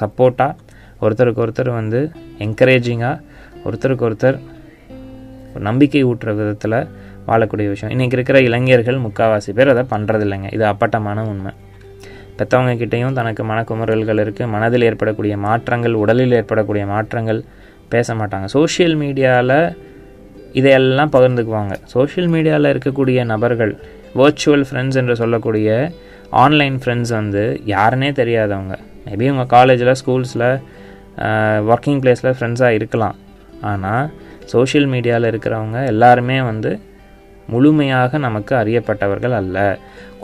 சப்போர்ட்டாக 0.00 0.54
ஒருத்தருக்கு 1.00 1.42
ஒருத்தர் 1.46 1.70
வந்து 1.72 2.10
என்கரேஜிங்காக 2.38 3.20
ஒருத்தருக்கு 3.64 4.06
ஒருத்தர் 4.08 4.38
நம்பிக்கை 5.58 6.04
ஊட்டுற 6.04 6.34
விதத்தில் 6.34 6.88
வாழக்கூடிய 7.28 7.68
விஷயம். 7.72 7.92
இன்றைக்கி 7.94 8.16
இருக்கிற 8.18 8.38
இளைஞர்கள் 8.48 8.98
முக்கால்வாசி 9.06 9.52
பேர் 9.58 9.72
அதை 9.74 9.84
பண்ணுறது 9.94 10.24
இல்லைங்க 10.26 10.48
இது 10.56 10.64
அப்பட்டமான 10.72 11.24
உண்மை. 11.32 11.52
பெற்றவங்க 12.38 12.72
கிட்டேயும் 12.82 13.16
தனக்கு 13.18 13.42
மனக்குமுறல்கள் 13.50 14.20
இருக்குது 14.24 14.50
மனதில் 14.54 14.86
ஏற்படக்கூடிய 14.88 15.34
மாற்றங்கள் 15.46 15.94
உடலில் 16.02 16.36
ஏற்படக்கூடிய 16.38 16.84
மாற்றங்கள் 16.92 17.40
பேச 17.92 18.14
மாட்டாங்க. 18.20 18.46
சோஷியல் 18.56 18.96
மீடியாவில் 19.02 19.58
இதையெல்லாம் 20.60 21.12
பகிர்ந்துக்குவாங்க. 21.14 21.74
சோஷியல் 21.94 22.28
மீடியாவில் 22.34 22.70
இருக்கக்கூடிய 22.72 23.20
நபர்கள் 23.32 23.72
வேர்ச்சுவல் 24.20 24.64
ஃப்ரெண்ட்ஸ் 24.68 24.98
என்று 25.00 25.14
சொல்லக்கூடிய 25.20 25.68
ஆன்லைன் 26.42 26.76
ஃப்ரெண்ட்ஸ் 26.82 27.12
வந்து 27.18 27.42
யாருனே 27.74 28.10
தெரியாதவங்க. 28.20 28.74
மேபி 29.06 29.26
உங்கள் 29.32 29.50
காலேஜில் 29.54 29.92
ஸ்கூல்ஸில் 30.00 30.48
ஒர்க்கிங் 31.72 32.00
பிளேஸில் 32.02 32.34
ஃப்ரெண்ட்ஸாக 32.36 32.78
இருக்கலாம். 32.78 33.16
ஆனால் 33.70 34.06
சோஷியல் 34.52 34.88
மீடியாவில் 34.94 35.28
இருக்கிறவங்க 35.32 35.78
எல்லாருமே 35.92 36.38
வந்து 36.50 36.72
முழுமையாக 37.52 38.18
நமக்கு 38.26 38.52
அறியப்பட்டவர்கள் 38.60 39.34
அல்ல. 39.40 39.56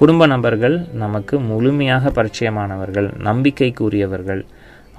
குடும்ப 0.01 0.27
நபர்கள் 0.33 0.77
நமக்கு 1.03 1.35
முழுமையாக 1.51 2.13
பரிச்சயமானவர்கள் 2.19 3.09
நம்பிக்கைக்குரியவர்கள். 3.29 4.43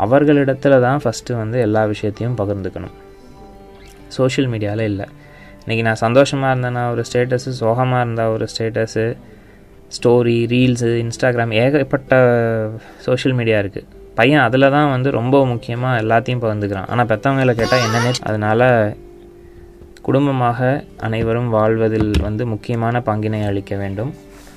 அவர்களிடத்துல 0.06 0.80
தான் 0.86 1.02
ஃபஸ்ட்டு 1.04 1.40
வந்து 1.42 1.58
எல்லா 1.68 1.84
விஷயத்தையும் 1.94 2.38
பகிர்ந்துக்கணும். 2.42 2.96
சோஷியல் 4.18 4.50
மீடியாவில் 4.54 4.88
இல்லை. 4.92 5.08
இன்றைக்கி 5.64 5.84
நான் 5.88 6.04
சந்தோஷமாக 6.06 6.52
இருந்தேன்னா 6.54 6.84
ஒரு 6.94 7.02
ஸ்டேட்டஸு 7.10 7.52
சோகமாக 7.62 8.04
இருந்தால் 8.06 8.32
ஒரு 8.36 8.46
ஸ்டேட்டஸு 8.54 9.06
ஸ்டோரி 9.96 10.38
ரீல்ஸு 10.54 10.90
இன்ஸ்டாகிராம் 11.04 11.54
ஏகப்பட்ட 11.64 12.14
சோஷியல் 13.08 13.36
மீடியா 13.40 13.58
இருக்குது 13.64 13.88
பையன் 14.18 14.44
அதில் 14.46 14.74
தான் 14.76 14.90
வந்து 14.94 15.10
ரொம்ப 15.18 15.36
முக்கியமாக 15.52 16.00
எல்லாத்தையும் 16.04 16.42
பகிர்ந்துக்கிறான். 16.44 16.90
ஆனால் 16.92 17.10
பெற்றவங்களை 17.12 17.54
கேட்டால் 17.60 17.84
என்னென்ன 17.86 18.12
அதனால் 18.30 18.66
குடும்பமாக 20.02 20.60
அனைவரும் 20.98 21.50
வாழ்வதில் 21.50 22.12
வந்து 22.22 22.46
முக்கியமான 22.46 23.00
பங்கினை 23.00 23.42
அளிக்க 23.46 23.76
வேண்டும். 23.76 24.12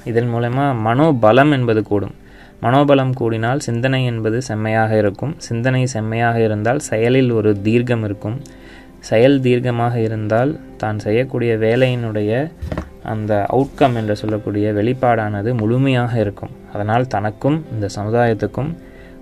இதன் 0.04 0.30
மூலயமா 0.35 0.66
மனோபலம் 0.87 1.52
என்பது 1.52 1.83
கூடும். 1.83 2.14
மனோபலம் 2.62 3.12
கூடினால் 3.20 3.59
சிந்தனை 3.59 4.04
என்பது 4.04 4.42
செம்மையாக 4.42 4.96
இருக்கும். 4.96 5.35
சிந்தனை 5.38 5.87
செம்மையாக 5.87 6.37
இருந்தால் 6.40 6.78
செயலில் 6.78 7.30
ஒரு 7.30 7.50
தீர்க்கம் 7.62 8.04
இருக்கும். 8.04 8.37
செயல் 9.11 9.40
தீர்க்கமாக 9.40 9.94
இருந்தால் 9.96 10.52
தான் 10.76 10.98
செய்யக்கூடிய 10.98 11.57
வேலையினுடைய 11.57 12.33
அந்த 13.12 13.33
அவுட்கம் 13.54 13.96
என்று 14.00 14.16
சொல்லக்கூடிய 14.16 14.66
வெளிப்பாடானது 14.72 15.52
முழுமையாக 15.62 16.12
இருக்கும். 16.20 16.52
அதனால் 16.72 17.07
தனக்கும் 17.07 17.59
இந்த 17.72 17.88
சமுதாயத்துக்கும் 17.96 18.70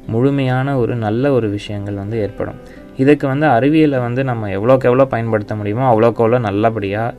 முழுமையான 0.06 0.76
ஒரு 0.78 0.94
நல்ல 0.96 1.32
ஒரு 1.32 1.48
விஷயங்கள் 1.50 2.00
வந்து 2.02 2.16
ஏற்படும். 2.20 2.60
இதுக்கு 2.96 3.26
வந்து 3.26 3.46
அறிவியலை 3.46 3.98
வந்து 3.98 4.24
நம்ம 4.24 4.48
எவ்வளோக்கு 4.48 4.88
எவ்வளோ 4.90 5.04
பயன்படுத்த 5.04 5.54
முடியுமோ 5.54 5.94
அவ்வளோக்கு 5.94 6.22
எவ்வளோ 6.24 6.38
நல்லபடியாக 6.38 7.14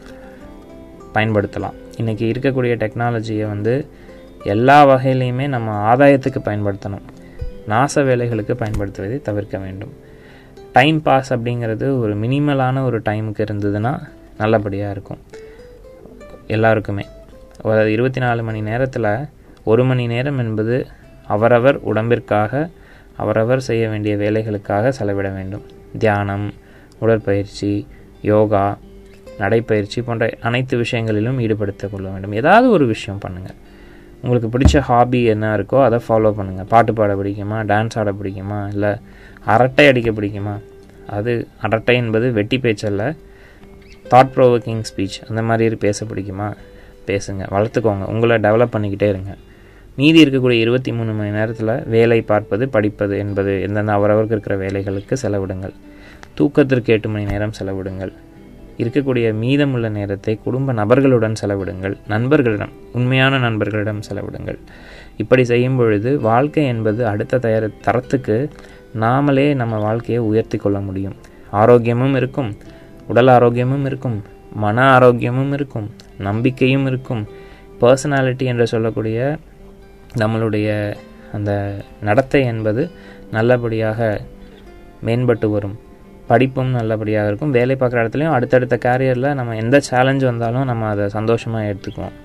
பயன்படுத்தலாம். 1.14 1.74
இன்றைக்கி 1.98 2.34
இருக்கக்கூடிய 2.34 2.74
டெக்னாலஜியை 2.84 3.48
வந்து 3.48 3.88
எல்லா 4.44 4.88
வகையிலையுமே 4.88 5.48
நம்ம 5.48 5.96
ஆதாயத்துக்கு 5.96 6.40
பயன்படுத்தணும். 6.46 7.06
நாச 7.68 8.04
வேலைகளுக்கு 8.04 8.54
பயன்படுத்துவதை 8.54 9.22
தவிர்க்க 9.22 9.58
வேண்டும். 9.58 9.94
டைம் 10.72 11.02
பாஸ் 11.02 11.34
அப்படிங்கிறது 11.34 12.00
ஒரு 12.00 12.18
மினிமலான 12.18 12.84
ஒரு 12.84 13.00
டைமுக்கு 13.00 13.46
இருந்ததுன்னா 13.52 14.00
நல்லபடியாக 14.38 14.92
இருக்கும். 14.92 15.20
எல்லாருக்குமே. 16.48 17.06
ஒரு 17.62 17.92
இருபத்தி 17.92 18.20
நாலு 18.20 18.44
மணி 18.44 18.62
நேரத்தில் 18.62 19.28
ஒரு 19.64 19.84
மணி 19.84 20.08
நேரம் 20.08 20.38
என்பது 20.38 20.88
அவரவர் 21.28 21.94
உடம்பிற்காக 21.94 22.70
அவரவர் 23.18 23.60
செய்ய 23.60 23.90
வேண்டிய 23.90 24.16
வேலைகளுக்காக 24.16 24.90
செலவிட 24.90 25.30
வேண்டும். 25.30 25.66
தியானம் 26.00 26.54
உடற்பயிற்சி 27.00 27.88
யோகா 28.22 28.78
நடைப்பயிற்சி 29.40 30.02
போன்ற 30.02 30.30
அனைத்து 30.42 30.78
விஷயங்களிலும் 30.78 31.40
ஈடுபடுத்த 31.40 31.90
கொள்ள 31.90 32.10
வேண்டும். 32.10 32.32
ஏதாவது 32.32 32.70
ஒரு 32.70 32.86
விஷயம் 32.86 33.20
பண்ணுங்கள் 33.28 33.58
உங்களுக்கு 34.22 34.58
பிடிச்ச 34.58 34.80
ஹாபி 34.80 35.24
என்ன 35.24 35.58
இருக்கோ 35.58 35.84
அதை 35.84 36.00
ஃபாலோ 36.08 36.34
பண்ணுங்கள் 36.38 36.68
பாட்டு 36.68 36.94
பாட 36.94 37.14
பிடிக்குமா? 37.14 37.58
டான்ஸ் 37.72 37.98
ஆட 37.98 38.12
பிடிக்குமா? 38.12 38.68
இல்லை 38.68 38.96
அரட்டை 39.46 39.88
அடிக்க 39.88 40.12
பிடிக்குமா? 40.12 40.60
அது 41.08 41.48
அரட்டை 41.62 41.96
என்பது 41.96 42.32
வெட்டி 42.32 42.58
பேச்சல்ல 42.58 43.16
தாட் 44.12 44.30
ப்ரோவோக்கிங் 44.36 44.84
ஸ்பீச் 44.90 45.18
அந்த 45.30 45.42
மாதிரி 45.42 45.76
பேச 45.76 46.06
பிடிக்குமா? 46.06 46.56
பேசுங்க 47.08 47.44
வளர்த்துக்கோங்க. 47.52 48.06
உங்களை 48.06 48.38
டெவலப் 48.38 48.74
பண்ணிக்கிட்டே 48.74 49.10
இருங்க. 49.10 49.36
மீதி 49.96 50.24
இருக்கக்கூடிய 50.24 50.52
இருபத்தி 50.52 50.92
மூணு 50.92 51.14
மணி 51.14 51.30
நேரத்தில் 51.30 51.84
வேலை 51.86 52.22
பார்ப்பது 52.22 52.70
படிப்பது 52.70 53.18
என்பது 53.18 53.62
எந்தெந்த 53.62 53.92
அவரவருக்கு 53.94 54.32
இருக்கிற 54.32 54.58
வேலைகளுக்கு 54.58 55.16
செலவிடுங்கள். 55.22 55.74
தூக்கத்திற்கு 56.38 56.86
எட்டு 56.86 57.10
மணி 57.10 57.26
நேரம் 57.26 57.52
செலவிடுங்கள். 57.60 58.14
இருக்கக்கூடிய 58.78 59.34
மீதமுள்ள 59.34 59.90
நேரத்தை 59.90 60.40
குடும்ப 60.44 60.74
நபர்களுடன் 60.74 61.34
செலவிடுங்கள். 61.42 61.98
நண்பர்களிடம் 62.08 62.70
உண்மையான 62.94 63.40
நண்பர்களிடம் 63.40 64.00
செலவிடுங்கள். 64.10 64.58
இப்படி 65.18 65.44
செய்யும் 65.44 65.78
பொழுது 65.78 66.20
வாழ்க்கை 66.20 66.66
என்பது 66.66 67.08
அடுத்த 67.08 67.38
தயார 67.38 67.70
தரத்துக்கு 67.86 68.50
நாமளே 69.00 69.56
நம்ம 69.56 69.78
வாழ்க்கையை 69.78 70.24
உயர்த்தி 70.24 70.58
கொள்ள 70.58 70.80
முடியும். 70.80 71.16
ஆரோக்கியமும் 71.52 72.16
இருக்கும் 72.16 72.58
உடல் 73.08 73.28
ஆரோக்கியமும் 73.28 73.86
இருக்கும் 73.86 74.24
மன 74.54 75.00
ஆரோக்கியமும் 75.00 75.54
இருக்கும் 75.54 75.90
நம்பிக்கையும் 76.18 76.88
இருக்கும். 76.88 77.28
பர்சனாலிட்டி 77.82 78.44
என்று 78.44 78.68
சொல்லக்கூடிய 78.68 79.38
நம்மளுடைய 80.18 80.96
அந்த 81.34 81.76
நடத்தை 82.02 82.46
என்பது 82.46 82.90
நல்லபடியாக 83.32 84.22
மேம்பட்டு 85.06 85.48
வரும். 85.52 85.80
படிப்பும் 86.28 86.70
நல்லபடியாக 86.70 87.28
இருக்கும். 87.28 87.52
வேலை 87.52 87.76
பார்க்குற 87.80 88.02
இடத்துலையும் 88.04 88.32
அடுத்தடுத்த 88.32 88.80
கேரியரில் 88.86 89.34
நம்ம 89.34 89.56
எந்த 89.56 89.80
சேலஞ்ச் 89.80 90.24
வந்தாலும் 90.24 90.66
நம்ம 90.66 90.88
அதை 90.88 91.10
சந்தோஷமாக 91.10 91.74
எடுத்துக்குவோம். 91.74 92.16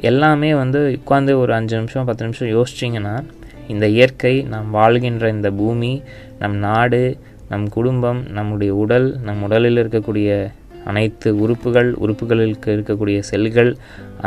எல்லாமே 0.00 0.54
வந்து 0.54 1.00
உட்காந்து 1.06 1.34
ஒரு 1.34 1.54
அஞ்சு 1.54 1.76
நிமிஷம் 1.76 2.04
பத்து 2.04 2.24
நிமிஷம் 2.24 2.48
யோசிச்சிங்கன்னா 2.48 3.24
இந்த 3.68 3.86
இயற்கை 3.86 4.42
நாம் 4.42 4.70
வாழ்கின்ற 4.70 5.28
இந்த 5.28 5.50
பூமி 5.50 6.02
நம் 6.38 6.56
நாடு 6.56 7.18
நம் 7.48 7.68
குடும்பம் 7.68 8.20
நம்முடைய 8.30 8.74
உடல் 8.74 9.16
நம் 9.20 9.42
உடலில் 9.42 9.88
இருக்கக்கூடிய 9.88 10.50
அனைத்து 10.90 11.28
உறுப்புகள் 11.44 11.90
உறுப்புகளுக்கு 12.04 12.70
இருக்கக்கூடிய 12.76 13.18
செல்கள் 13.30 13.70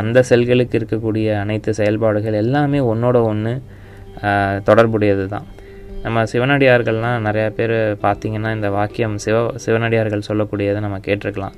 அந்த 0.00 0.24
செல்களுக்கு 0.30 0.76
இருக்கக்கூடிய 0.80 1.26
அனைத்து 1.44 1.70
செயல்பாடுகள் 1.80 2.40
எல்லாமே 2.42 2.80
ஒன்றோட 2.92 3.18
ஒன்று 3.30 3.52
தொடர்புடையது 4.68 5.24
தான் 5.34 5.46
நம்ம 6.04 6.22
சிவனடியார்கள்லாம் 6.32 7.24
நிறையா 7.26 7.48
பேர் 7.56 7.74
பார்த்திங்கன்னா 8.04 8.50
இந்த 8.56 8.68
வாக்கியம் 8.76 9.16
சிவ 9.24 9.38
சிவனடியார்கள் 9.64 10.28
சொல்லக்கூடியதை 10.28 10.80
நம்ம 10.84 10.98
கேட்டிருக்கலாம். 11.06 11.56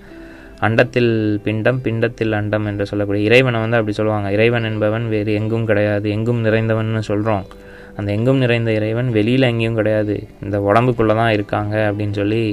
அண்டத்தில் 0.67 1.12
பிண்டம் 1.45 1.79
பிண்டத்தில் 1.85 2.35
அண்டம் 2.38 2.67
என்று 2.71 2.85
சொல்லக்கூடிய 2.91 3.29
இறைவனை 3.29 3.61
வந்து 3.65 3.79
அப்படி 3.79 3.95
சொல்லுவாங்க. 3.99 4.29
இறைவன் 4.37 4.67
என்பவன் 4.71 5.07
வேறு 5.15 5.33
எங்கும் 5.41 5.69
கிடையாது 5.71 6.09
எங்கும் 6.17 6.43
நிறைந்தவன் 6.47 7.09
சொல்கிறோம் 7.11 7.47
அந்த 7.99 8.09
எங்கும் 8.17 8.43
நிறைந்த 8.43 8.71
இறைவன் 8.79 9.09
வெளியில் 9.17 9.49
எங்கேயும் 9.51 9.79
கிடையாது. 9.81 10.17
இந்த 10.45 10.59
உடம்புக்குள்ளே 10.69 11.15
தான் 11.21 11.33
இருக்காங்க 11.37 11.75
அப்படின்னு 11.88 12.17
சொல்லி 12.21 12.45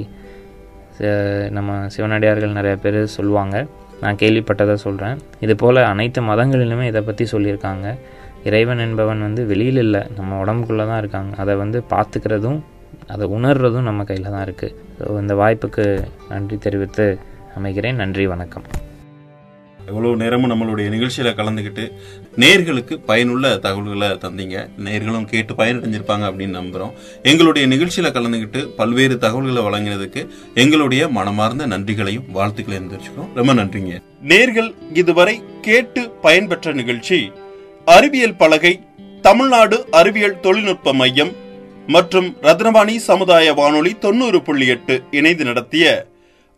நம்ம 1.58 1.76
சிவனடியார்கள் 1.96 2.58
நிறைய 2.58 2.76
பேர் 2.84 2.98
சொல்லுவாங்க. 3.18 3.56
நான் 4.04 4.20
கேள்விப்பட்டதை 4.22 4.76
சொல்கிறேன் 4.86 5.18
இது 5.46 5.54
போல் 5.62 5.80
அனைத்து 5.92 6.20
மதங்களிலுமே 6.32 6.86
இதை 6.92 7.02
பற்றி 7.10 7.26
சொல்லியிருக்காங்க. 7.34 7.88
இறைவன் 8.50 8.84
என்பவன் 8.86 9.26
வந்து 9.28 9.42
வெளியில் 9.52 9.82
இல்லை. 9.86 10.02
நம்ம 10.18 10.38
உடம்புக்குள்ளே 10.44 10.86
தான் 10.92 11.02
இருக்காங்க. 11.04 11.32
அதை 11.44 11.56
வந்து 11.64 11.82
பார்த்துக்கிறதும் 11.94 12.60
அதை 13.14 13.26
உணர்றதும் 13.38 13.90
நம்ம 13.90 14.04
கையில் 14.10 14.34
தான் 14.36 14.46
இருக்குது 14.48 14.76
ஸோ 15.00 15.16
இந்த 15.24 15.36
வாய்ப்புக்கு 15.42 15.88
நன்றி 16.34 16.58
தெரிவித்து 16.68 17.08
அமைகிறேன். 17.60 18.00
நன்றி 18.04 18.26
வணக்கம். 18.34 18.68
எவ்வளவு 19.90 20.16
நேரமும் 20.16 20.52
நம்மளுடைய 20.52 20.82
நிகழ்ச்சியில 20.82 21.30
கலந்துக்கிட்டு 21.32 21.84
நேர்களுக்கு 22.38 22.96
பயனுள்ள 23.06 23.58
தகவல்களை 23.58 24.08
தந்தீங்க. 24.08 24.68
நேர்களும் 24.84 25.26
கேட்டு 25.26 25.54
பயனடைஞ்சிருப்பாங்க 25.54 26.26
அப்படின்னு 26.30 26.58
நம்புறோம். 26.60 26.94
எங்களுடைய 27.24 27.68
நிகழ்ச்சியில 27.68 28.10
கலந்துக்கிட்டு 28.10 28.68
பல்வேறு 28.76 29.18
தகவல்களை 29.18 29.64
வழங்கினதுக்கு 29.64 30.28
எங்களுடைய 30.54 31.08
மனமார்ந்த 31.08 31.66
நன்றிகளையும் 31.66 32.26
வாழ்த்துக்களையும் 32.34 32.90
தெரிவிச்சுக்கிறோம். 32.92 33.34
ரொம்ப 33.36 33.54
நன்றிங்க. 33.54 34.02
நேர்கள் 34.28 34.74
இதுவரை 34.94 35.42
கேட்டு 35.62 36.10
பயன்பெற்ற 36.22 36.74
நிகழ்ச்சி 36.74 37.32
அறிவியல் 37.86 38.36
பலகை 38.36 38.80
தமிழ்நாடு 39.22 39.86
அறிவியல் 39.92 40.40
தொழில்நுட்ப 40.40 40.94
மையம் 40.94 41.32
மற்றும் 41.88 42.36
ரத்னவாணி 42.42 42.96
சமுதாய 42.96 43.54
வானொலி 43.54 43.94
தொண்ணூறு 44.00 44.42
புள்ளி 44.42 44.68
எட்டு 44.68 45.04
இணைந்து 45.12 45.44
நடத்திய 45.46 46.06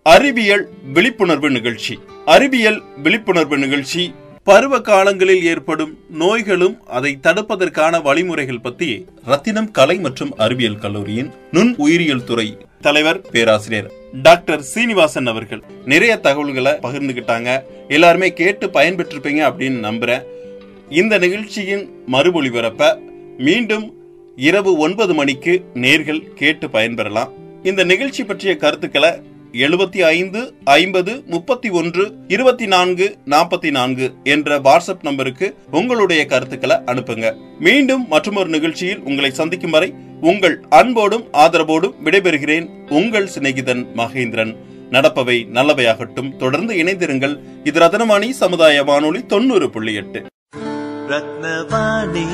அறிவியல் 0.03 0.69
விழிப்புணர்வு 0.93 1.49
நிகழ்ச்சி. 1.49 1.99
அறிவியல் 2.25 2.81
விழிப்புணர்வு 3.03 3.57
நிகழ்ச்சி. 3.57 4.13
பருவ 4.43 4.81
காலங்களில் 4.81 5.43
ஏற்படும் 5.43 5.97
நோய்களும் 6.09 6.87
அதை 6.87 7.19
தடுப்பதற்கான 7.23 8.01
வழிமுறைகள் 8.01 8.61
பத்தி 8.61 9.05
ரத்தினம் 9.25 9.71
கலை 9.71 9.97
மற்றும் 9.97 10.37
அறிவியல் 10.37 10.77
கல்லூரியின் 10.77 11.31
நுண் 11.51 11.73
உயிரியல் 11.77 12.23
துறை 12.23 12.57
தலைவர் 12.81 13.21
பேராசிரியர் 13.21 13.91
டாக்டர் 14.21 14.61
சீனிவாசன் 14.61 15.25
அவர்கள். 15.25 15.63
நிறைய 15.85 16.17
தகவல்களை 16.17 16.71
பகிர்ந்துகிட்டாங்க. 16.71 17.61
எல்லாருமே 17.87 18.33
கேட்டு 18.33 18.67
பயன்பெற்றிருப்பீங்க 18.67 19.41
அப்படின்னு 19.49 19.85
நம்புறேன். 19.89 20.23
இந்த 20.89 21.17
நிகழ்ச்சியின் 21.17 21.89
மறுபொழிபரப்ப 22.11 22.97
மீண்டும் 23.37 23.93
இரவு 24.35 24.77
ஒன்பது 24.77 25.13
மணிக்கு 25.13 25.63
நேர்கள் 25.73 26.33
கேட்டு 26.33 26.67
பயன்பெறலாம். 26.67 27.29
இந்த 27.63 27.83
நிகழ்ச்சி 27.83 28.23
பற்றிய 28.23 28.55
கருத்துக்களை 28.55 29.09
எழுபத்தி 29.53 30.01
ஐந்து 30.01 30.53
ஐம்பது 30.63 31.23
முப்பத்தி 31.25 31.69
ஒன்று 31.69 32.13
இருபத்தி 32.27 32.67
நான்கு 32.67 33.17
நாற்பத்தி 33.25 33.71
நான்கு 33.71 34.13
என்ற 34.23 34.59
வாட்ஸ்அப் 34.59 35.01
நம்பருக்கு 35.01 35.55
உங்களுடைய 35.71 36.25
கருத்துக்களை 36.25 36.75
அனுப்புங்க. 36.75 37.33
மீண்டும் 37.59 38.07
மற்றொரு 38.07 38.49
நிகழ்ச்சியில் 38.49 38.99
உங்களை 38.99 39.31
சந்திக்கும் 39.31 39.71
வரை 39.71 39.93
உங்கள் 40.21 40.63
அன்போடும் 40.69 41.23
ஆதரவோடும் 41.33 41.93
விடைபெறுகிறேன் 42.03 42.67
உங்கள் 42.89 43.29
சிநேகிதன் 43.39 43.85
மகேந்திரன். 43.95 44.55
நடப்பவை 44.91 45.45
நல்லவையாகட்டும். 45.53 46.35
தொடர்ந்து 46.35 46.75
இணைந்திருங்கள். 46.75 47.39
இது 47.63 47.79
ரத்னவாணி 47.79 48.29
சமுதாய 48.29 48.83
வானொலி 48.83 49.25
தொண்ணூறு 49.25 49.69
புள்ளி 49.69 49.93
எட்டு. 49.93 50.25
ரத்னவாணி 51.09 52.25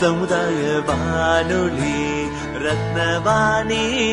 சமுதாய 0.00 0.80
வானொலி 0.86 1.98
ரத்னவாணி. 2.62 4.08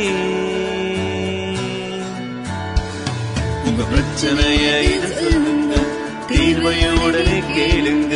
உங்க 3.78 3.90
பிரச்சனைய 3.90 4.68
இது 4.92 5.08
சொல்லுங்க 5.18 5.74
தீர்வைய 6.30 6.86
கேளுங்க. 7.56 8.16